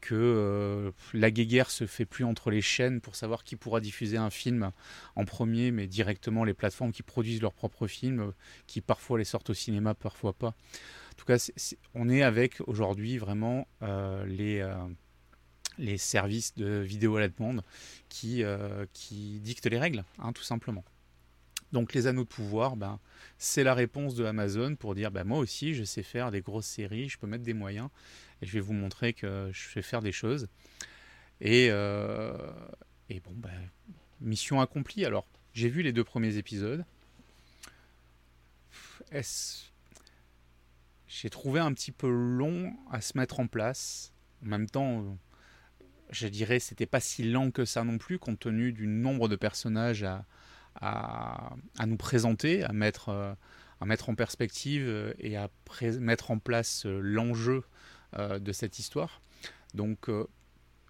[0.00, 4.16] que euh, la guéguerre se fait plus entre les chaînes pour savoir qui pourra diffuser
[4.16, 4.72] un film
[5.14, 8.32] en premier, mais directement les plateformes qui produisent leurs propres films, euh,
[8.66, 10.48] qui parfois les sortent au cinéma, parfois pas.
[10.48, 11.50] En tout cas,
[11.94, 13.68] on est avec aujourd'hui vraiment
[14.26, 14.64] les,
[15.98, 17.62] services de vidéo à la demande
[18.08, 18.42] qui,
[18.94, 20.82] qui dictent les règles, hein, tout simplement.
[21.72, 22.98] Donc les anneaux de pouvoir, ben,
[23.38, 26.66] c'est la réponse de Amazon pour dire ben, moi aussi je sais faire des grosses
[26.66, 27.88] séries, je peux mettre des moyens
[28.42, 30.48] et je vais vous montrer que je sais faire des choses.
[31.40, 32.36] Et, euh,
[33.08, 33.50] bon, ben,
[34.20, 35.04] mission accomplie.
[35.04, 36.84] Alors j'ai vu les deux premiers épisodes.
[39.12, 39.24] J'ai
[41.30, 44.12] trouvé un petit peu long à se mettre en place.
[44.44, 45.18] En même temps,
[46.10, 49.36] je dirais c'était pas si lent que ça non plus, compte tenu du nombre de
[49.36, 50.24] personnages à,
[50.80, 53.34] à, nous présenter, à mettre, euh,
[53.80, 55.50] à mettre en perspective euh, et à
[55.98, 57.64] mettre en place euh, l'enjeu
[58.12, 59.22] de cette histoire.
[59.72, 60.08] Donc,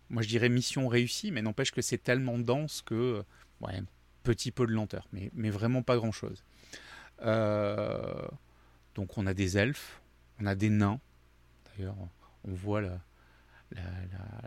[0.09, 3.23] moi je dirais mission réussie, mais n'empêche que c'est tellement dense que,
[3.61, 3.83] ouais,
[4.23, 6.43] petit peu de lenteur, mais, mais vraiment pas grand chose.
[8.95, 10.01] donc, on a des elfes,
[10.41, 10.99] on a des nains.
[11.77, 11.97] D'ailleurs,
[12.45, 13.01] on voit la,
[13.73, 13.83] la,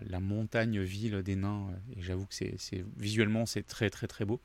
[0.02, 4.42] la, montagne ville des nains, et j'avoue que c'est visuellement c'est très très très beau.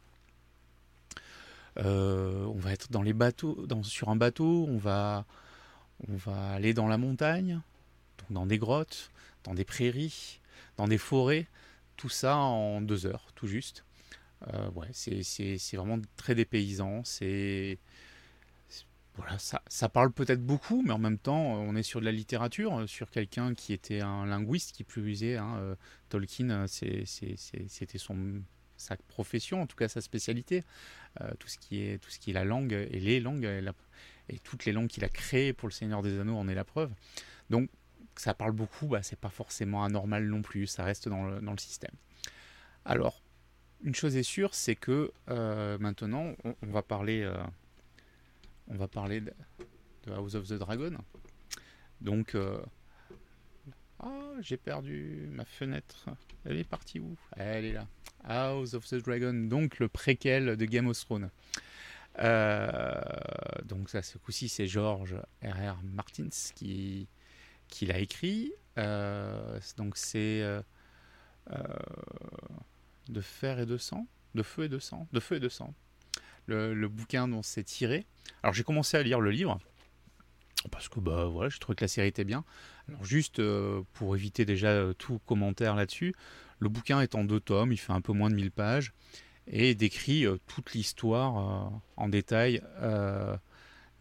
[1.79, 5.27] Euh, on va être dans les bateaux, sur un bateau, on va,
[6.09, 7.61] on va aller dans la montagne,
[8.31, 9.11] dans des grottes,
[9.45, 10.41] dans des prairies,
[10.77, 11.47] dans des forêts,
[11.97, 13.85] tout ça en deux heures, tout juste.
[14.55, 17.03] Euh, ouais, c'est vraiment très dépaysant.
[17.05, 17.79] C'est
[19.19, 22.13] voilà, ça, ça parle peut-être beaucoup, mais en même temps, on est sur de la
[22.13, 25.37] littérature, sur quelqu'un qui était un linguiste, qui plus usait.
[25.37, 25.75] Hein, euh,
[26.09, 28.43] Tolkien, c'était son
[28.79, 30.65] sa profession, en tout cas sa spécialité,
[31.21, 34.39] euh, tout, ce qui est, tout ce qui est la langue et les langues, et,
[34.39, 36.91] toutes les langues qu'il a créées pour le Seigneur des Anneaux en est la preuve.
[37.51, 37.69] Donc
[38.17, 41.53] ça parle beaucoup, bah, c'est pas forcément anormal non plus, ça reste dans le, dans
[41.53, 41.95] le système.
[42.85, 43.23] Alors,
[43.83, 47.37] une chose est sûre, c'est que euh, maintenant, on, va parler, euh,
[48.69, 49.33] on va parler de,
[50.11, 50.97] House of the Dragon.
[52.01, 52.35] Donc,
[54.01, 56.09] ah, j'ai perdu ma fenêtre.
[56.45, 57.17] Elle est partie où?
[57.37, 57.87] Elle est là.
[58.25, 61.31] House of the Dragon, donc le préquel de Game of Thrones.
[62.21, 63.01] Euh,
[63.65, 65.81] donc ça, ce coup-ci, c'est George R.R.
[65.83, 67.09] Martins qui,
[67.69, 68.53] qui l'a écrit.
[68.79, 70.63] Euh, donc c'est euh,
[73.09, 75.75] de fer et de sang, de feu et de sang, de feu et de sang.
[76.47, 78.07] Le bouquin dont c'est tiré.
[78.43, 79.59] Alors j'ai commencé à lire le livre
[80.71, 82.45] parce que bah voilà, je trouvais que la série était bien.
[82.89, 83.41] Alors juste
[83.95, 86.15] pour éviter déjà tout commentaire là-dessus,
[86.59, 88.93] le bouquin est en deux tomes, il fait un peu moins de 1000 pages
[89.47, 93.37] et décrit euh, toute l'histoire euh, en détail euh,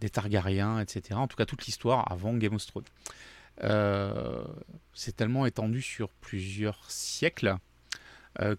[0.01, 1.13] des Targaryens, etc.
[1.13, 2.83] En tout cas, toute l'histoire avant Game of Thrones.
[4.93, 7.57] c'est tellement étendu sur plusieurs siècles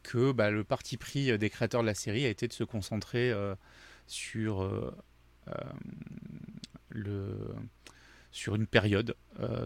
[0.02, 3.32] que bah, le parti pris des créateurs de la série a été de se concentrer
[4.08, 4.92] sur,
[8.30, 9.16] sur une période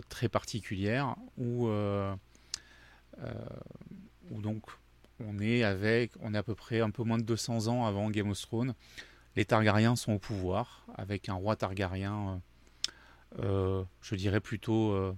[0.08, 1.68] très particulière où
[4.30, 4.62] où donc
[5.20, 8.10] on est avec, on est à peu près un peu moins de 200 ans avant
[8.10, 8.74] Game of Thrones.
[9.36, 12.42] Les Targaryens sont au pouvoir, avec un roi Targaryen,
[13.38, 14.92] euh, euh, je dirais plutôt...
[14.92, 15.14] Euh,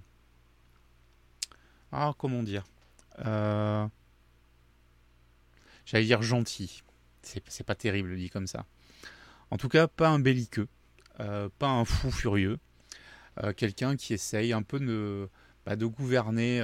[1.91, 2.63] ah, comment dire
[5.85, 6.81] J'allais dire gentil.
[7.21, 8.65] C'est pas terrible dit comme ça.
[9.51, 10.67] En tout cas, pas un belliqueux,
[11.17, 12.57] pas un fou furieux.
[13.57, 15.29] Quelqu'un qui essaye un peu de,
[15.65, 16.63] bah, gouverner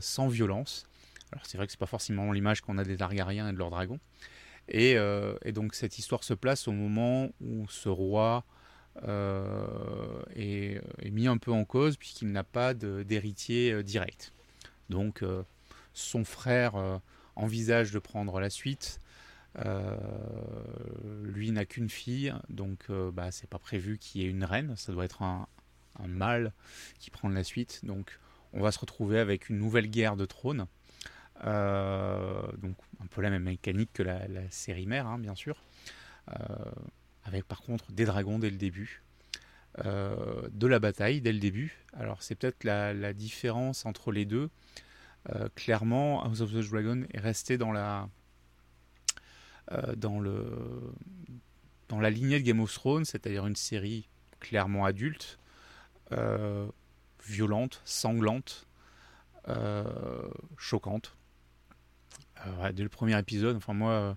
[0.00, 0.86] sans violence
[1.32, 3.70] alors c'est vrai que c'est pas forcément l'image qu'on a des Targaryens et de leurs
[3.70, 4.00] dragons.
[4.74, 8.44] Euh, et, donc cette histoire se place au moment où ce roi
[9.04, 14.32] euh, est, mis un peu en cause puisqu'il n'a pas d'héritier euh, direct.
[14.88, 15.24] Donc
[15.92, 17.00] son frère
[17.36, 18.98] envisage de prendre la suite.
[21.24, 24.74] Lui n'a qu'une fille, donc bah, c'est pas prévu qu'il y ait une reine.
[24.76, 25.48] Ça doit être un,
[26.06, 26.52] mâle
[26.98, 27.84] qui prend la suite.
[27.84, 28.18] Donc
[28.52, 30.66] on va se retrouver avec une nouvelle guerre de trône.
[31.44, 35.62] Euh, donc un peu la même mécanique que la, série mère, hein, bien sûr.
[36.30, 36.34] Euh,
[37.24, 39.02] avec par contre des dragons dès le début.
[39.84, 41.84] Euh, de la bataille dès le début.
[41.92, 44.50] Alors c'est peut-être la, différence entre les deux.
[45.54, 48.08] clairement, House of the Dragon est resté dans la
[49.96, 50.46] dans le
[51.88, 54.08] dans la lignée de Game of Thrones, c'est-à-dire une série
[54.40, 55.38] clairement adulte,
[57.24, 58.66] violente, sanglante,
[60.56, 61.14] choquante.
[62.46, 64.16] Euh, dès le premier épisode, enfin moi,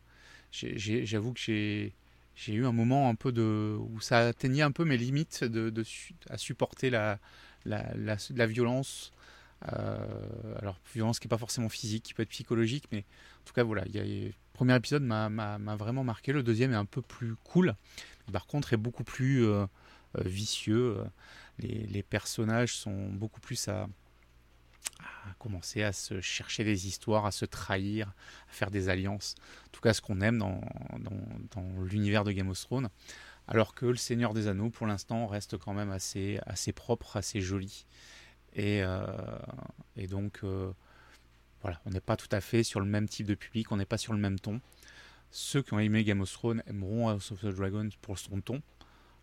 [0.51, 1.93] j'avoue que j'ai
[2.47, 5.83] eu un moment un peu de où ça atteignait un peu mes limites de, de
[6.29, 7.19] à supporter la,
[7.65, 9.11] la, la, violence.
[9.71, 10.05] Euh,
[10.59, 13.63] alors violence qui n'est pas forcément physique, qui peut être psychologique, mais en tout cas
[13.63, 13.83] voilà,
[14.53, 16.31] premier épisode m'a vraiment marqué.
[16.31, 17.75] Le deuxième est un peu plus cool,
[18.31, 19.65] par contre est beaucoup plus euh,
[20.23, 20.97] vicieux.
[21.59, 23.87] Les, personnages sont beaucoup plus à,
[25.39, 28.13] commencer à se chercher des histoires, à se trahir,
[28.49, 29.35] à faire des alliances.
[29.67, 30.61] En tout cas, ce qu'on aime dans,
[31.83, 32.89] l'univers de Game of Thrones.
[33.47, 36.39] Alors que le Seigneur des Anneaux, pour l'instant, reste quand même assez,
[36.73, 37.85] propre, assez joli.
[38.55, 39.05] Et, euh,
[40.09, 40.71] donc, euh,
[41.63, 43.85] voilà, on n'est pas tout à fait sur le même type de public, on n'est
[43.85, 44.61] pas sur le même ton.
[45.31, 48.61] Ceux qui ont aimé Game of Thrones aimeront House of the Dragon pour son ton.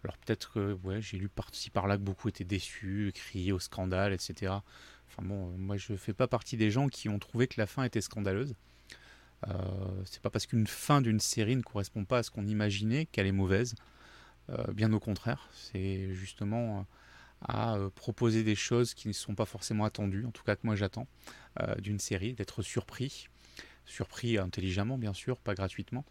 [0.02, 4.54] Alors peut-être que j'ai lu par-ci par-là que beaucoup étaient déçus, criaient au scandale, etc.
[5.08, 7.84] Enfin bon, moi je fais pas partie des gens qui ont trouvé que la fin
[7.84, 8.54] était scandaleuse.
[9.48, 9.52] Euh,
[10.04, 13.26] c'est pas parce qu'une fin d'une série ne correspond pas à ce qu'on imaginait qu'elle
[13.26, 13.74] est mauvaise.
[14.50, 16.82] Euh, bien au contraire, c'est justement euh,
[17.42, 20.62] à euh, proposer des choses qui ne sont pas forcément attendues, en tout cas que
[20.64, 21.06] moi j'attends,
[21.78, 23.28] d'une série, d'être surpris,
[23.84, 26.04] surpris intelligemment bien sûr, pas gratuitement.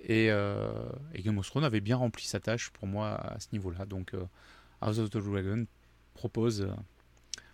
[0.00, 3.86] Et, et, Game of Thrones avait bien rempli sa tâche pour moi à ce niveau-là.
[3.86, 4.14] Donc
[4.80, 5.66] House of the Dragon
[6.14, 6.68] propose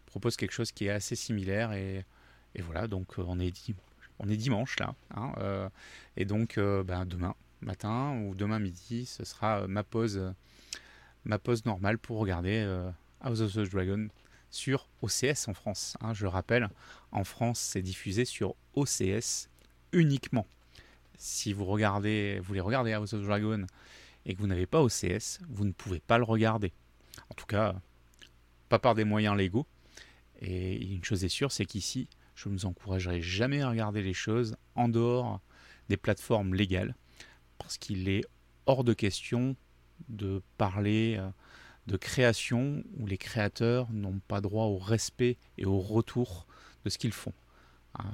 [0.08, 2.04] propose quelque chose qui est assez similaire et,
[2.60, 3.54] voilà donc euh, on est
[4.18, 5.68] on est dimanche là hein, euh,
[6.16, 10.34] et donc euh, ben, demain matin ou demain midi ce sera ma pause
[11.24, 12.66] ma pause normale pour regarder
[13.20, 14.08] House of the Dragon
[14.50, 16.14] sur OCS en France hein.
[16.14, 16.68] je rappelle.
[17.12, 19.48] En France c'est diffusé sur OCS
[19.92, 20.46] uniquement.
[21.16, 23.66] Si vous regardez vous voulez regarder House of Dragon
[24.26, 26.72] et que vous n'avez pas OCS vous ne pouvez pas le regarder.
[27.30, 27.74] En tout cas
[28.68, 29.66] pas par des moyens légaux.
[30.40, 34.14] Et une chose est sûre, c'est qu'ici, je ne vous encouragerai jamais à regarder les
[34.14, 35.40] choses en dehors
[35.88, 36.94] des plateformes légales,
[37.58, 38.24] parce qu'il est
[38.66, 39.56] hors de question
[40.08, 41.28] de parler euh,
[41.88, 46.46] de création où les créateurs n'ont pas droit au respect et au retour
[46.84, 47.32] de ce qu'ils font.
[47.94, 48.04] Ah,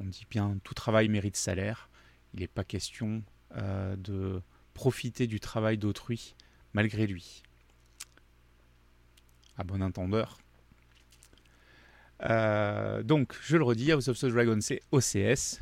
[0.00, 1.90] on dit bien tout travail mérite salaire.
[2.32, 3.22] Il n'est pas question
[3.56, 4.40] euh, de
[4.72, 6.34] profiter du travail d'autrui
[6.72, 7.42] malgré lui.
[9.58, 10.38] À bon entendeur,
[12.24, 15.60] euh, donc, je le redis, House of the Dragon, c'est OCS.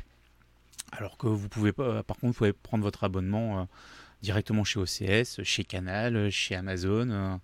[0.91, 3.65] Alors que vous pouvez par contre, vous pouvez prendre votre abonnement euh,
[4.21, 7.39] directement chez OCS, chez Canal, chez Amazon,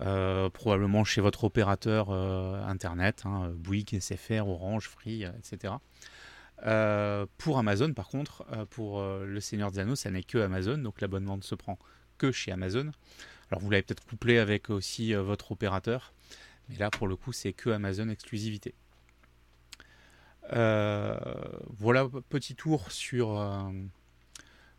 [0.00, 5.74] euh, probablement chez votre opérateur internet, hein, Bouygues, SFR, Orange, Free, etc.
[7.38, 11.36] pour Amazon, par contre, pour Le Seigneur des Anneaux, ça n'est que Amazon, donc l'abonnement
[11.36, 11.78] ne se prend
[12.18, 12.90] que chez Amazon.
[13.50, 16.12] Alors vous l'avez peut-être couplé avec aussi votre opérateur.
[16.68, 18.74] Mais là, pour le coup, c'est que Amazon exclusivité.
[20.52, 21.16] Euh,
[21.78, 23.70] voilà, petit tour sur, euh,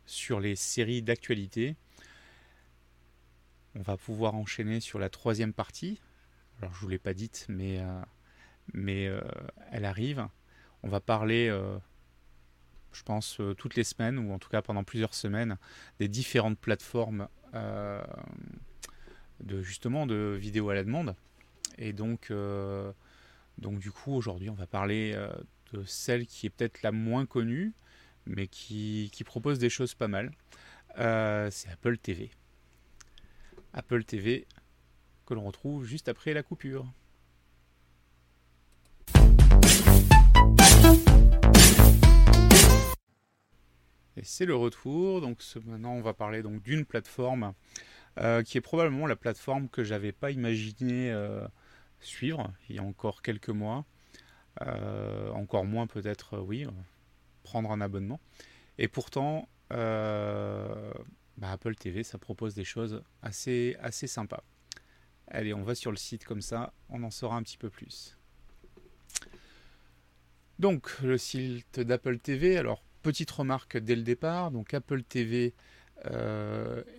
[0.06, 1.76] sur les séries d'actualité.
[3.74, 6.00] On va pouvoir enchaîner sur la troisième partie.
[6.58, 8.00] Alors, je ne vous l'ai pas dite, mais, euh,
[8.72, 9.10] mais
[9.72, 10.28] elle arrive.
[10.82, 11.48] On va parler,
[12.92, 15.58] je pense, toutes les semaines, ou en tout cas pendant plusieurs semaines,
[15.98, 17.28] des différentes plateformes
[19.40, 21.14] de justement de vidéos à la demande.
[21.78, 22.92] Et donc, euh,
[23.58, 25.28] donc du coup, aujourd'hui, on va parler euh,
[25.72, 27.72] de celle qui est peut-être la moins connue,
[28.26, 30.30] mais qui, propose des choses pas mal.
[30.98, 32.30] Euh, c'est Apple TV.
[33.72, 34.46] Apple TV
[35.26, 36.86] que l'on retrouve juste après la coupure.
[44.16, 45.20] Et c'est le retour.
[45.20, 47.54] Donc maintenant, on va parler donc d'une plateforme
[48.44, 51.12] qui est probablement la plateforme que j'avais pas imaginé
[51.98, 53.84] suivre il y a encore quelques mois.
[54.62, 56.70] Euh, encore moins peut-être, euh, oui, euh,
[57.44, 58.20] prendre un abonnement.
[58.78, 60.92] Et pourtant, bah,
[61.42, 64.42] Apple TV, ça propose des choses assez, assez sympas.
[65.28, 68.18] Allez, on va sur le site comme ça, on en saura un petit peu plus.
[70.58, 75.54] Donc, le site d'Apple TV, alors, petite remarque dès le départ, donc Apple TV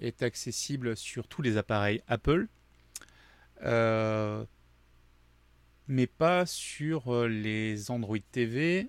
[0.02, 2.48] est accessible sur tous les appareils Apple
[5.88, 8.88] mais pas sur euh, les Android TV,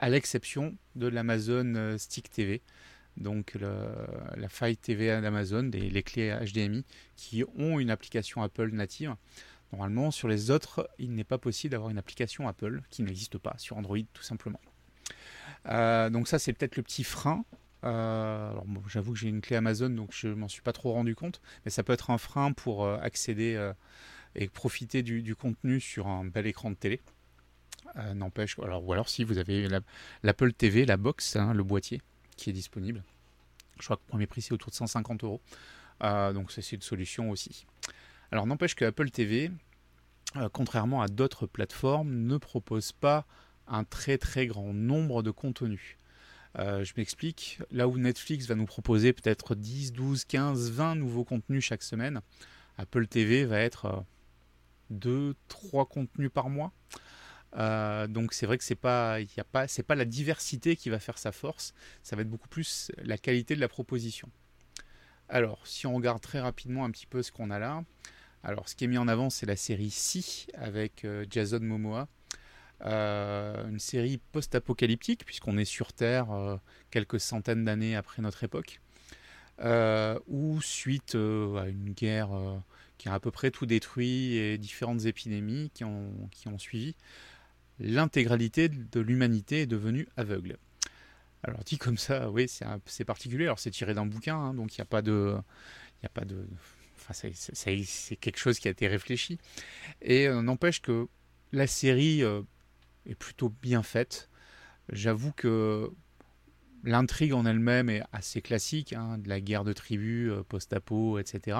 [0.00, 2.62] à l'exception de l'Amazon euh, Stick TV.
[3.16, 6.84] Donc la Fire TV d'Amazon, les clés HDMI
[7.16, 9.14] qui ont une application Apple native.
[9.72, 13.54] Normalement, sur les autres, il n'est pas possible d'avoir une application Apple qui n'existe pas
[13.58, 14.60] sur Android tout simplement.
[15.66, 17.44] Euh, donc ça, c'est peut-être le petit frein.
[17.82, 21.42] alors j'avoue que j'ai une clé Amazon, donc je m'en suis pas trop rendu compte,
[21.64, 23.72] mais ça peut être un frein pour accéder
[24.34, 27.00] et profiter du, contenu sur un bel écran de télé.
[27.96, 29.68] Euh, n'empêche, alors, ou alors si vous avez
[30.22, 32.00] l'Apple TV, la box, hein, le boîtier
[32.36, 33.02] qui est disponible.
[33.78, 35.40] Je crois que le premier prix c'est autour de 150 euros.
[36.02, 37.66] Euh, donc c'est une solution aussi.
[38.30, 39.50] Alors n'empêche que Apple TV,
[40.36, 43.26] euh, contrairement à d'autres plateformes, ne propose pas
[43.66, 45.96] un très très grand nombre de contenus.
[46.56, 51.64] je m'explique, là où Netflix va nous proposer peut-être 10, 12, 15, 20 nouveaux contenus
[51.64, 52.20] chaque semaine,
[52.78, 54.04] Apple TV va être
[54.90, 56.72] deux, trois contenus par mois.
[57.54, 60.98] Donc c'est vrai que c'est pas, y a pas, c'est pas la diversité qui va
[60.98, 61.74] faire sa force.
[62.02, 64.28] Ça va être beaucoup plus la qualité de la proposition.
[65.28, 67.84] Alors, si on regarde très rapidement un petit peu ce qu'on a là,
[68.42, 72.08] alors ce qui est mis en avant, c'est la série Si avec Jason Momoa.
[72.82, 76.58] une série post-apocalyptique puisqu'on est sur Terre
[76.90, 78.80] quelques centaines d'années après notre époque.
[79.62, 82.56] Euh, ou suite euh, à une guerre euh,
[82.96, 86.96] qui a à peu près tout détruit et différentes épidémies qui ont, qui ont suivi,
[87.80, 90.56] l'intégralité de l'humanité est devenue aveugle.
[91.42, 93.44] Alors dit comme ça, oui, c'est particulier.
[93.44, 95.36] Alors c'est tiré d'un bouquin, hein, donc il n'y a pas de,
[96.04, 96.22] a pas
[96.96, 99.38] enfin c'est quelque chose qui a été réfléchi.
[100.02, 101.08] Et n'empêche que
[101.52, 102.22] la série
[103.06, 104.28] est plutôt bien faite.
[104.90, 105.90] J'avoue que
[106.82, 111.58] L'intrigue en elle-même est assez classique, hein, de la guerre de tribus, euh, post-apo, etc.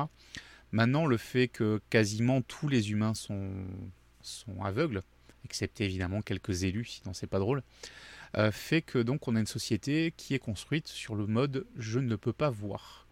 [0.73, 3.51] Maintenant, le fait que quasiment tous les humains sont,
[4.23, 5.03] sont aveugles,
[5.45, 7.63] excepté évidemment quelques élus, sinon c'est pas drôle,
[8.37, 11.99] euh, fait que donc on a une société qui est construite sur le mode je
[11.99, 13.07] ne peux pas voir.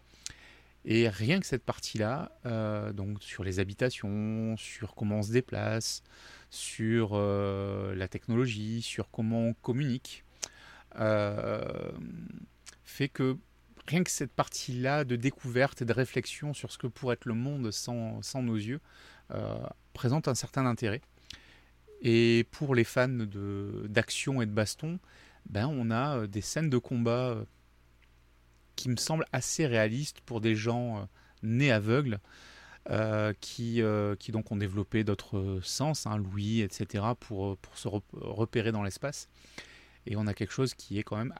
[0.85, 6.03] Et rien que cette partie-là, euh, donc sur les habitations, sur comment on se déplace,
[6.49, 10.23] sur la technologie, sur comment on communique,
[10.97, 11.91] euh,
[12.83, 13.37] fait que
[13.87, 17.33] rien que cette partie-là de découverte et de réflexion sur ce que pourrait être le
[17.33, 18.81] monde sans, nos yeux
[19.31, 19.57] euh,
[19.93, 21.01] présente un certain intérêt.
[22.01, 24.99] Et pour les fans d'action et de baston,
[25.49, 27.37] ben on a euh, des scènes de combat
[28.75, 31.07] qui me semblent assez réalistes pour des gens
[31.43, 32.19] nés aveugles.
[33.41, 33.83] qui,
[34.19, 39.27] qui donc ont développé d'autres sens, hein, l'ouïe, etc., pour, pour se repérer dans l'espace.
[40.05, 41.33] Et on a quelque chose qui est quand même,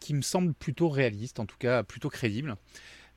[0.00, 2.56] qui me semble plutôt réaliste, en tout cas plutôt crédible,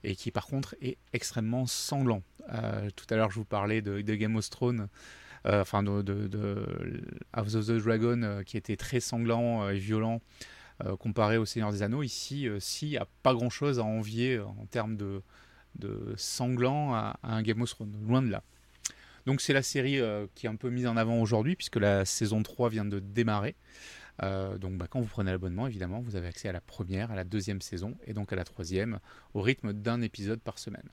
[0.04, 2.24] et qui par contre est extrêmement sanglant.
[2.52, 4.88] Euh, tout à l'heure, je vous parlais de, Game of Thrones, euh,
[5.46, 6.68] enfin de,
[7.34, 10.22] House of the Dragon, euh, qui était très sanglant et violent
[11.00, 12.04] comparé au Seigneur des Anneaux.
[12.04, 15.22] Ici, si, il n'y a pas grand-chose à envier en termes de,
[16.16, 18.44] sanglant à, un Game of Thrones, loin de là.
[19.26, 20.00] Donc c'est la série
[20.36, 23.58] qui est un peu mise en avant aujourd'hui, puisque la saison 3 vient de démarrer.
[24.24, 27.16] Euh, donc bah, quand vous prenez l'abonnement, évidemment, vous avez accès à la première, à
[27.16, 29.00] la deuxième saison et donc à la troisième,
[29.34, 30.90] au rythme d'un épisode par semaine.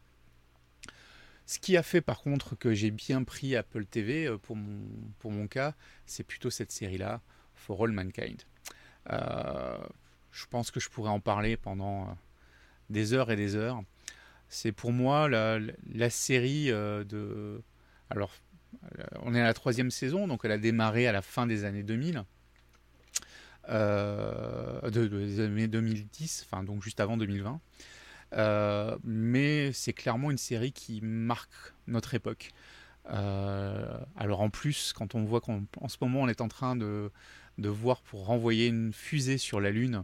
[1.47, 4.80] Ce qui a fait par contre que j'ai bien pris Apple TV euh, pour mon,
[5.18, 5.74] pour mon cas,
[6.05, 7.20] c'est plutôt cette série-là,
[7.55, 8.42] For All Mankind.
[9.11, 9.78] Euh,
[10.32, 12.16] je pense que je pourrais en parler pendant
[12.90, 13.82] des heures et des heures.
[14.49, 17.62] C'est pour moi la, série de...
[18.11, 18.30] Alors,
[19.22, 21.82] on est à la troisième saison, donc elle a démarré à la fin des années
[21.82, 22.24] 2000
[23.68, 27.61] euh, de, des années 2010, enfin donc juste avant 2020.
[28.33, 32.51] Euh, mais c'est clairement une série qui marque notre époque.
[33.11, 37.11] Euh, alors en plus, quand on voit qu'en ce moment on est en train de,
[37.59, 40.03] de, voir pour renvoyer une fusée sur la Lune,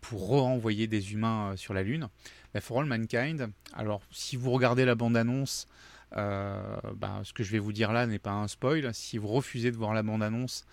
[0.00, 2.08] pour renvoyer des humains sur la Lune,
[2.52, 5.68] bah, For All Mankind, alors si vous regardez la bande-annonce,
[6.12, 8.92] bah, ce que je vais vous dire là n'est pas un spoil.
[8.92, 10.66] Si vous refusez de voir la bande-annonce,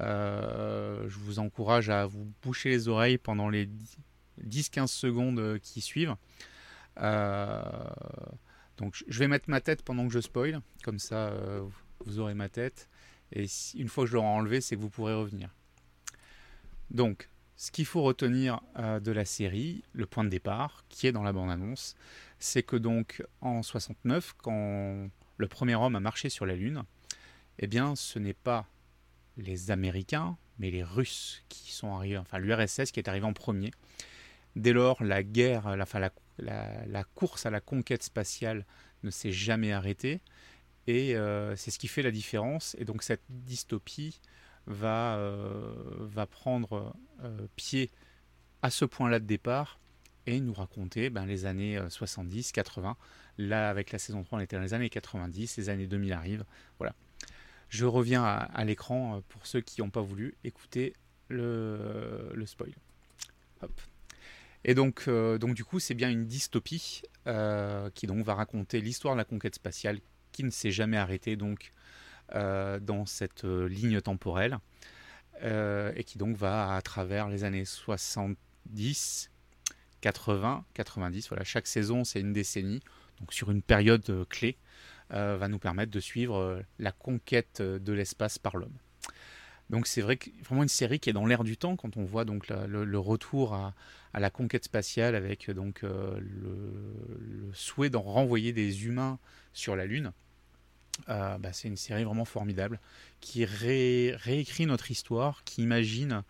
[0.00, 3.68] euh, je vous encourage à vous boucher les oreilles pendant les
[4.44, 6.16] 10-15 secondes qui suivent.
[6.98, 7.62] Euh,
[8.76, 11.62] donc je vais mettre ma tête pendant que je spoil, comme ça euh,
[12.04, 12.88] vous aurez ma tête.
[13.32, 15.50] Et une fois que je l'aurai enlevé, c'est que vous pourrez revenir.
[16.90, 21.24] Donc, ce qu'il faut retenir de la série, le point de départ, qui est dans
[21.24, 21.96] la bande-annonce,
[22.38, 26.84] c'est que donc en 69, quand le premier homme a marché sur la Lune,
[27.58, 28.66] eh bien ce n'est pas
[29.36, 33.70] les Américains, mais les Russes qui sont arrivés, enfin l'URSS qui est arrivé en premier.
[34.56, 38.64] Dès lors, la guerre, la, course à la conquête spatiale
[39.02, 40.20] ne s'est jamais arrêtée.
[40.86, 42.74] Et euh, c'est ce qui fait la différence.
[42.78, 44.20] Et donc cette dystopie
[44.66, 47.90] va, euh, prendre euh, pied
[48.62, 49.78] à ce point-là de départ
[50.26, 52.96] et nous raconter ben, les années 70, 80.
[53.38, 56.44] Là, avec la saison 3, on était dans les années 90, les années 2000 arrivent.
[56.78, 56.94] Voilà
[57.68, 60.94] je reviens à, l'écran pour ceux qui n'ont pas voulu écouter
[61.28, 62.72] le, spoil.
[64.66, 68.82] Et donc, euh, donc du coup, c'est bien une dystopie euh, qui donc va raconter
[68.82, 70.00] l'histoire de la conquête spatiale
[70.32, 71.70] qui ne s'est jamais arrêtée donc
[72.32, 74.58] dans cette ligne temporelle
[75.40, 79.30] et qui donc va à travers les années 70,
[80.00, 81.28] 80, 90.
[81.28, 82.80] Voilà, chaque saison c'est une décennie,
[83.20, 84.58] donc sur une période clé
[85.12, 88.76] euh, va nous permettre de suivre euh, la conquête euh, de l'espace par l'homme.
[89.70, 92.04] Donc c'est vrai que vraiment une série qui est dans l'air du temps quand on
[92.04, 93.74] voit donc le, retour à,
[94.14, 99.18] la conquête spatiale avec donc le, souhait d'en renvoyer des humains
[99.52, 100.12] sur la Lune.
[101.08, 102.78] bah, c'est une série vraiment formidable
[103.20, 106.22] qui réécrit notre histoire, qui imagine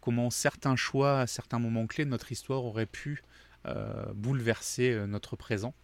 [0.00, 3.22] comment certains choix à certains moments clés de notre histoire auraient pu
[4.14, 5.74] bouleverser notre présent.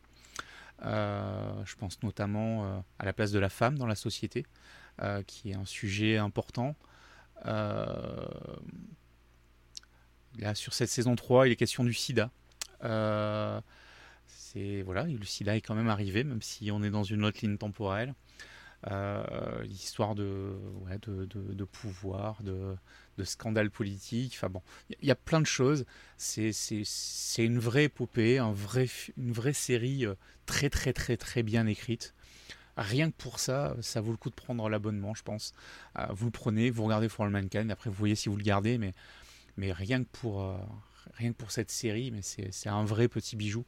[0.82, 4.46] Je pense notamment à la place de la femme dans la société,
[5.26, 6.74] qui est un sujet important.
[10.38, 12.30] Là, sur cette saison 3, il est question du sida.
[12.84, 13.60] Euh,
[14.84, 17.58] voilà, le sida est quand même arrivé, même si on est dans une autre ligne
[17.58, 18.14] temporelle.
[18.90, 20.54] Euh, l'histoire de,
[20.96, 22.76] de, pouvoir, de,
[23.18, 24.34] de scandale politique.
[24.36, 24.62] Enfin bon,
[25.00, 25.84] il y, a plein de choses.
[26.18, 26.52] C'est
[27.38, 30.14] une vraie épopée, un vrai, une vraie série euh,
[30.44, 32.14] très très très très bien écrite.
[32.76, 35.54] Rien que pour ça, ça vaut le coup de prendre l'abonnement, je pense.
[36.10, 38.76] vous le prenez, vous regardez For All Mankind, après vous voyez si vous le gardez,
[38.76, 38.92] mais
[39.56, 40.56] mais rien que pour, euh,
[41.14, 43.64] rien que pour cette série, mais c'est un vrai petit bijou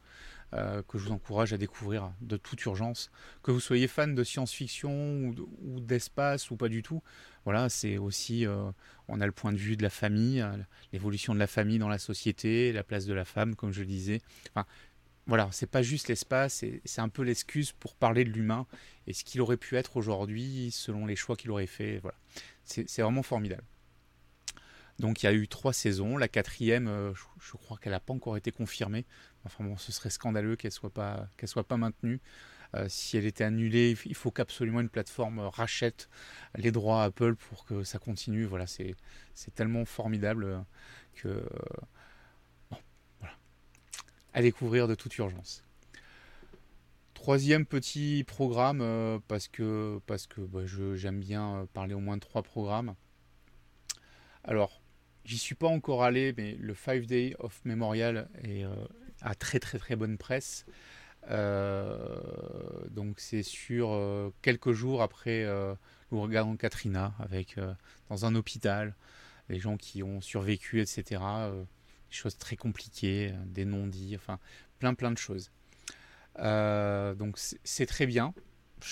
[0.53, 3.11] euh, que je vous encourage à découvrir de toute urgence.
[3.43, 7.03] Que vous soyez fan de science-fiction ou, d'espace ou pas du tout,
[7.45, 8.71] voilà, c'est aussi, euh,
[9.07, 10.45] on a le point de vue de la famille,
[10.91, 13.85] l'évolution de la famille dans la société, la place de la femme, comme je le
[13.85, 14.21] disais.
[14.53, 14.65] Enfin,
[15.27, 18.65] voilà, c'est pas juste l'espace, c'est un peu l'excuse pour parler de l'humain
[19.05, 21.99] et ce qu'il aurait pu être aujourd'hui selon les choix qu'il aurait fait.
[21.99, 22.17] Voilà,
[22.63, 23.63] c'est vraiment formidable.
[24.99, 26.17] Donc il y a eu trois saisons.
[26.17, 29.05] La quatrième, euh, je, crois qu'elle n'a pas encore été confirmée.
[29.45, 32.21] Enfin bon, ce serait scandaleux qu'elle soit pas qu'elle soit pas maintenue.
[32.75, 36.07] Euh, si elle était annulée, il faut qu'absolument une plateforme rachète
[36.55, 38.45] les droits à Apple pour que ça continue.
[38.45, 38.95] Voilà, c'est
[39.55, 40.59] tellement formidable euh,
[41.15, 41.43] que
[42.69, 42.77] bon,
[43.19, 43.35] voilà.
[44.33, 45.63] à découvrir de toute urgence.
[47.15, 50.61] Troisième petit programme parce que parce que bah,
[50.95, 52.95] j'aime bien parler au moins de trois programmes.
[54.45, 54.81] Alors,
[55.29, 58.73] J'y suis pas encore allé, mais le Five Day of Memorial est euh,
[59.21, 60.65] à très très très bonne presse.
[61.29, 62.19] Euh,
[62.89, 65.45] donc c'est sur euh, quelques jours après
[66.11, 67.57] l'ouragan Katrina, avec
[68.09, 68.95] dans un hôpital,
[69.49, 71.21] les gens qui ont survécu, etc.
[72.09, 74.39] des choses très compliquées, des non-dits, enfin
[74.79, 75.51] plein plein de choses.
[76.37, 78.33] donc c'est très bien.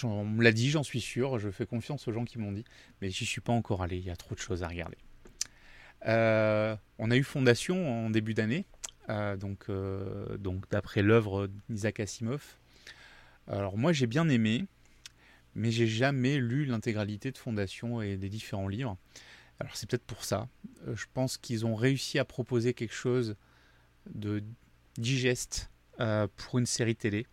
[0.04, 1.40] On me l'a dit, j'en suis sûr.
[1.40, 2.66] Je fais confiance aux gens qui m'ont dit,
[3.02, 3.98] mais j'y suis pas encore allé.
[3.98, 4.98] Il y a trop de choses à regarder.
[6.06, 8.77] Euh, on a eu Fondation en début d'année, euh,
[9.08, 12.58] donc, euh, donc d'après l'œuvre d'Isaac Asimov.
[13.48, 14.66] Alors moi j'ai bien aimé,
[15.56, 18.98] mais j'ai jamais lu l'intégralité de Fondation et des différents livres.
[19.60, 20.48] Alors c'est peut-être pour ça.
[20.94, 23.36] je pense qu'ils ont réussi à proposer quelque chose
[24.14, 24.44] de
[24.98, 25.72] digeste
[26.36, 27.26] pour une série télé.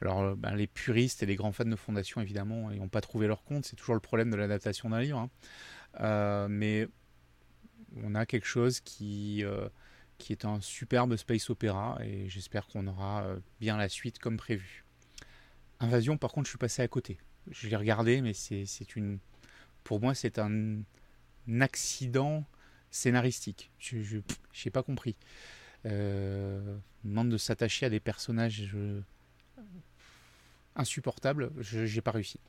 [0.00, 3.44] Alors ben, les puristes et les grands fans de Fondation évidemment n'ont pas trouvé leur
[3.44, 3.66] compte.
[3.66, 5.28] C'est toujours le problème de l'adaptation d'un livre.
[5.98, 6.48] Hein.
[6.48, 6.88] mais
[8.02, 9.68] on a quelque chose qui, euh,
[10.24, 14.38] qui est un superbe space opéra et j'espère qu'on aura euh, bien la suite comme
[14.38, 14.82] prévu.
[15.80, 17.18] Invasion, par contre, je suis passé à côté.
[17.50, 19.18] Je l'ai regardé, mais c'est une.
[19.82, 20.80] Pour moi, c'est un,
[21.60, 22.42] accident
[22.90, 23.70] scénaristique.
[23.78, 25.14] Je n'ai pas compris.
[25.84, 28.74] Euh, demande de s'attacher à des personnages
[30.74, 32.40] insupportables, je n'ai pas réussi.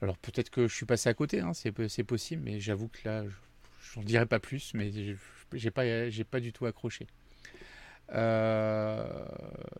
[0.00, 3.24] Alors peut-être que je suis passé à côté, hein, c'est possible, mais j'avoue que là,
[3.26, 4.92] je n'en dirai pas plus, mais
[5.54, 7.06] j'ai pas, j'ai pas du tout accroché.
[8.12, 9.26] Euh,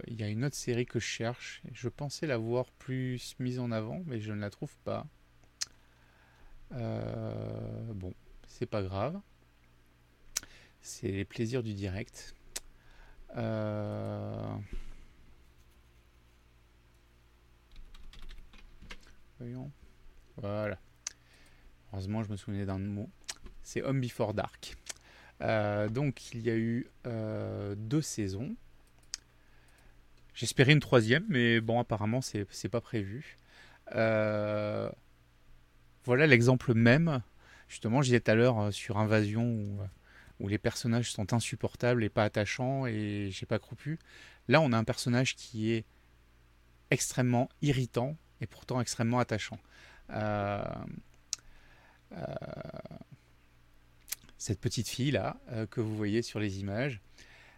[0.07, 1.63] il y a une autre série que je cherche.
[1.73, 5.07] Je pensais l'avoir plus mise en avant, mais je ne la trouve pas.
[6.73, 8.15] Euh, bon,
[8.47, 9.21] c'est pas grave.
[10.81, 12.35] C'est les plaisirs du direct.
[13.37, 14.57] Euh,
[19.39, 19.71] voyons.
[20.37, 20.79] Voilà.
[21.93, 23.09] Heureusement, je me souvenais d'un mot
[23.65, 24.77] c'est Home Before Dark.
[25.45, 28.57] Euh, donc il y a eu euh, deux saisons.
[30.35, 33.37] J'espérais une troisième, mais bon, apparemment, c'est, pas prévu.
[33.95, 34.91] Euh,
[36.05, 37.23] voilà l'exemple même.
[37.69, 39.79] Justement, je disais tout à l'heure sur Invasion
[40.41, 43.99] où, les personnages sont insupportables et pas attachants et j'ai pas croupu.
[44.49, 45.85] Là, on a un personnage qui est
[46.91, 49.59] extrêmement irritant et pourtant extrêmement attachant.
[50.11, 50.63] Euh,
[54.45, 57.01] cette petite fille là euh, que vous voyez sur les images,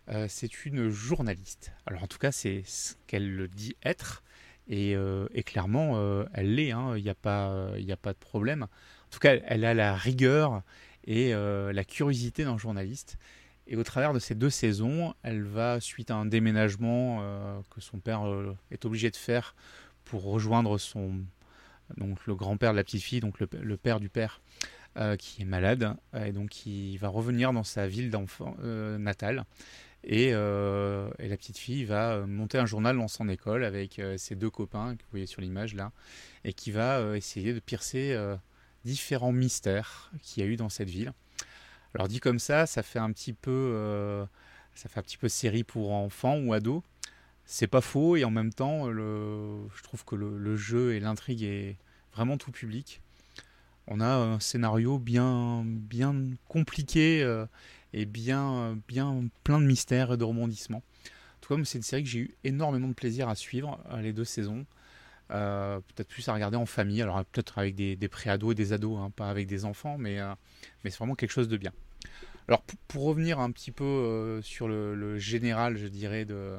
[0.09, 1.73] euh, c'est une journaliste.
[1.85, 4.23] Alors en tout cas, c'est ce qu'elle dit être.
[4.69, 6.01] Et, euh, clairement,
[6.33, 6.97] elle l'est, hein.
[6.97, 8.65] il n'y a, pas, a pas de problème.
[8.65, 10.63] En tout cas, elle a la rigueur
[11.05, 13.17] et la curiosité d'un journaliste.
[13.69, 17.99] Et au travers de ces deux saisons, elle va, suite à un déménagement que son
[17.99, 18.23] père
[18.73, 19.55] est obligé de faire
[20.05, 21.21] pour rejoindre son,
[21.97, 24.41] donc le grand-père de la petite fille, donc le père du père,
[24.97, 25.95] euh, qui est malade
[26.25, 29.45] et donc qui va revenir dans sa ville d'enfant euh, natale
[30.05, 34.51] Et, et, la petite fille va monter un journal dans son école avec ses deux
[34.51, 35.93] copains que vous voyez sur l'image là,
[36.45, 38.17] et qui va essayer de piercer
[38.85, 41.13] différents mystères qu'il y a eu dans cette ville.
[41.95, 44.27] Alors dit comme ça, ça fait un petit peu,
[44.75, 46.83] ça fait un petit peu série pour enfants ou ados.
[47.45, 51.43] C'est pas faux et en même temps, le, je trouve que le jeu et l'intrigue
[51.43, 51.77] est
[52.15, 53.03] vraiment tout public
[53.89, 56.15] on a un scénario bien, bien
[56.49, 57.47] compliqué euh,
[57.93, 60.83] et bien, bien plein de mystères et de rebondissements.
[60.83, 64.01] En tout cas, c'est une série que j'ai eu énormément de plaisir à suivre, euh,
[64.01, 64.67] les deux saisons.
[65.33, 68.73] Euh, peut-être plus à regarder en famille, alors peut-être avec des, des pré-ados et des
[68.73, 70.19] ados, hein, pas avec des enfants, mais,
[70.85, 71.73] mais c'est vraiment quelque chose de bien.
[72.47, 76.57] Alors pour, revenir un petit peu sur le, général, je dirais, de,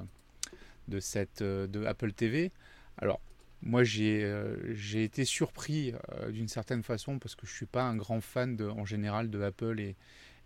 [0.89, 2.51] de, cette, de Apple TV,
[2.97, 3.21] alors
[3.61, 7.83] moi euh, j'ai été surpris euh, d'une certaine façon parce que je ne suis pas
[7.83, 9.95] un grand fan de, en général de Apple et,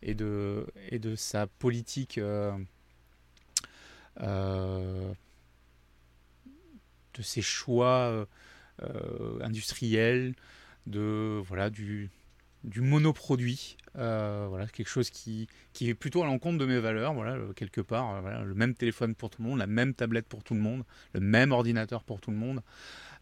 [0.01, 2.57] et, de, et de sa politique euh,
[4.17, 5.13] de
[7.21, 8.27] ses choix
[9.41, 10.33] industriels,
[10.87, 12.09] de voilà du,
[12.63, 17.37] du monoproduit, voilà quelque chose qui, qui est plutôt à l'encontre de mes valeurs, voilà
[17.55, 20.59] quelque part, le même téléphone pour tout le monde, la même tablette pour tout le
[20.59, 20.83] monde,
[21.13, 22.61] le même ordinateur pour tout le monde.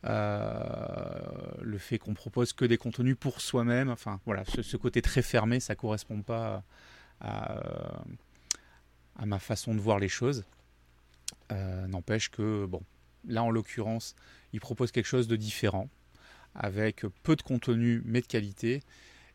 [0.06, 1.20] Euh,
[1.62, 5.60] le fait qu'on propose que des contenus pour soi-même, enfin voilà, ce, côté très fermé,
[5.60, 6.64] ça correspond pas
[7.20, 7.62] à,
[9.26, 10.46] ma façon de voir les choses.
[11.52, 12.82] Euh, n'empêche que, bon,
[13.28, 14.16] là en l'occurrence,
[14.54, 15.90] il propose quelque chose de différent,
[16.56, 18.82] avec peu de contenu mais de qualité.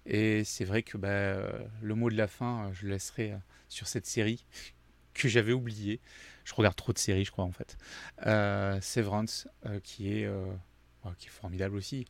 [0.07, 1.37] Et c'est vrai que bah,
[1.81, 3.35] le mot de la fin, je laisserai
[3.69, 4.45] sur cette série
[5.15, 6.01] que j'avais oublié.
[6.45, 7.77] Je regarde trop de séries, je crois, en fait.
[8.27, 10.45] Euh, Severance, euh, qui, est, euh,
[11.19, 12.07] qui est formidable aussi.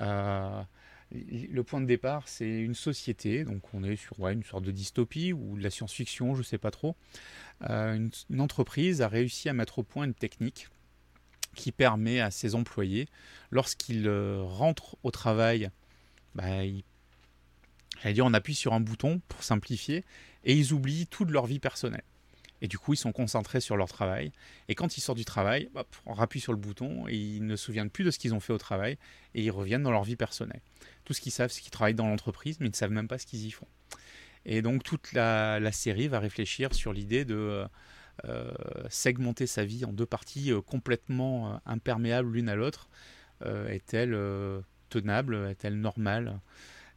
[0.00, 5.32] le point de départ, c'est une société, donc on est sur une sorte de dystopie
[5.32, 6.96] ou de la science-fiction, je ne sais pas trop.
[7.60, 10.68] Une, entreprise a réussi à mettre au point une technique
[11.54, 13.08] qui permet à ses employés,
[13.50, 15.70] lorsqu'ils rentrent au travail,
[16.34, 16.64] bah,
[18.04, 20.04] dire, on appuie sur un bouton pour simplifier,
[20.44, 22.04] et ils oublient toute leur vie personnelle.
[22.60, 24.32] Et du coup, ils sont concentrés sur leur travail.
[24.68, 25.68] Et quand ils sortent du travail,
[26.06, 28.40] on rappuie sur le bouton et ils ne se souviennent plus de ce qu'ils ont
[28.40, 28.98] fait au travail
[29.34, 30.60] et ils reviennent dans leur vie personnelle.
[31.04, 33.18] Tout ce qu'ils savent, c'est qu'ils travaillent dans l'entreprise, mais ils ne savent même pas
[33.18, 33.68] ce qu'ils y font.
[34.44, 37.64] Et donc, toute la, série va réfléchir sur l'idée de
[38.24, 38.50] euh,
[38.88, 42.88] segmenter sa vie en deux parties euh, complètement euh, imperméables l'une à l'autre.
[43.44, 44.18] Est-elle
[44.88, 45.46] tenable?
[45.48, 46.40] Est-elle normale?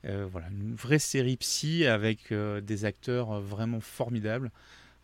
[0.04, 4.52] Voilà, une vraie série psy avec des acteurs vraiment formidables.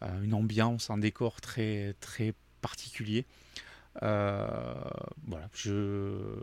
[0.04, 3.26] Euh, une ambiance, un décor très, très particulier.
[4.04, 4.76] Euh,
[5.26, 6.38] voilà, je,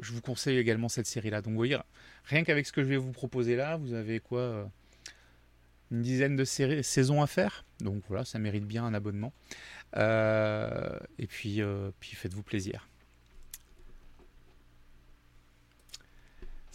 [0.00, 1.42] je vous conseille également cette série-là.
[1.42, 1.76] Donc, vous voyez,
[2.24, 4.64] rien qu'avec ce que je vais vous proposer là, vous avez quoi euh,
[5.90, 7.64] Une dizaine de saisons à faire.
[7.80, 9.32] Donc, voilà, ça mérite bien un abonnement.
[9.96, 11.62] et puis,
[11.98, 12.88] puis faites-vous plaisir.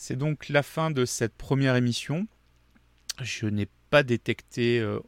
[0.03, 2.25] C'est donc la fin de cette première émission.
[3.21, 4.99] Je n'ai pas détecté euh,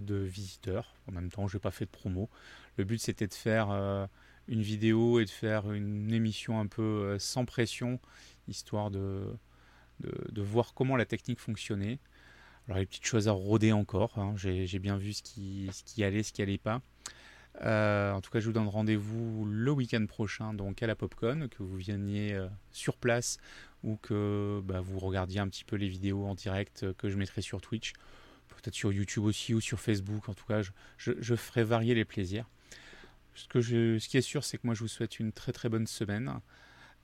[0.00, 0.94] de visiteurs.
[1.08, 2.30] En même temps, je n'ai pas fait de promo.
[2.76, 4.06] Le but, c'était de faire euh,
[4.46, 7.98] une vidéo et de faire une émission un peu euh, sans pression,
[8.46, 9.26] histoire de,
[9.98, 11.98] de, voir comment la technique fonctionnait.
[12.68, 14.16] Alors, les petites choses à rôder encore.
[14.20, 14.34] Hein.
[14.36, 16.80] J'ai bien vu ce qui, ce qui allait, ce qui allait pas.
[17.60, 21.62] En tout cas, je vous donne rendez-vous le week-end prochain, donc à la Popcon, que
[21.62, 22.38] vous veniez
[22.70, 23.38] sur place
[23.82, 27.42] ou que bah, vous regardiez un petit peu les vidéos en direct que je mettrai
[27.42, 27.92] sur Twitch
[28.62, 30.28] peut-être sur YouTube aussi ou sur Facebook.
[30.28, 30.62] En tout cas,
[30.96, 32.48] je, ferai varier les plaisirs.
[33.34, 36.32] Ce, qui est sûr, c'est que moi, je vous souhaite une très très bonne semaine.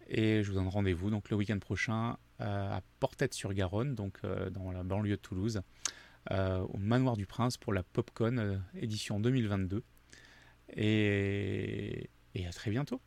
[0.08, 4.72] Et je vous donne rendez-vous donc le week-end prochain euh, à Portette-sur-Garonne, donc euh, dans
[4.72, 5.60] la banlieue de Toulouse,
[6.30, 9.82] euh, au Manoir du Prince pour la Popcon édition 2022.
[10.76, 13.00] Et, et à très bientôt.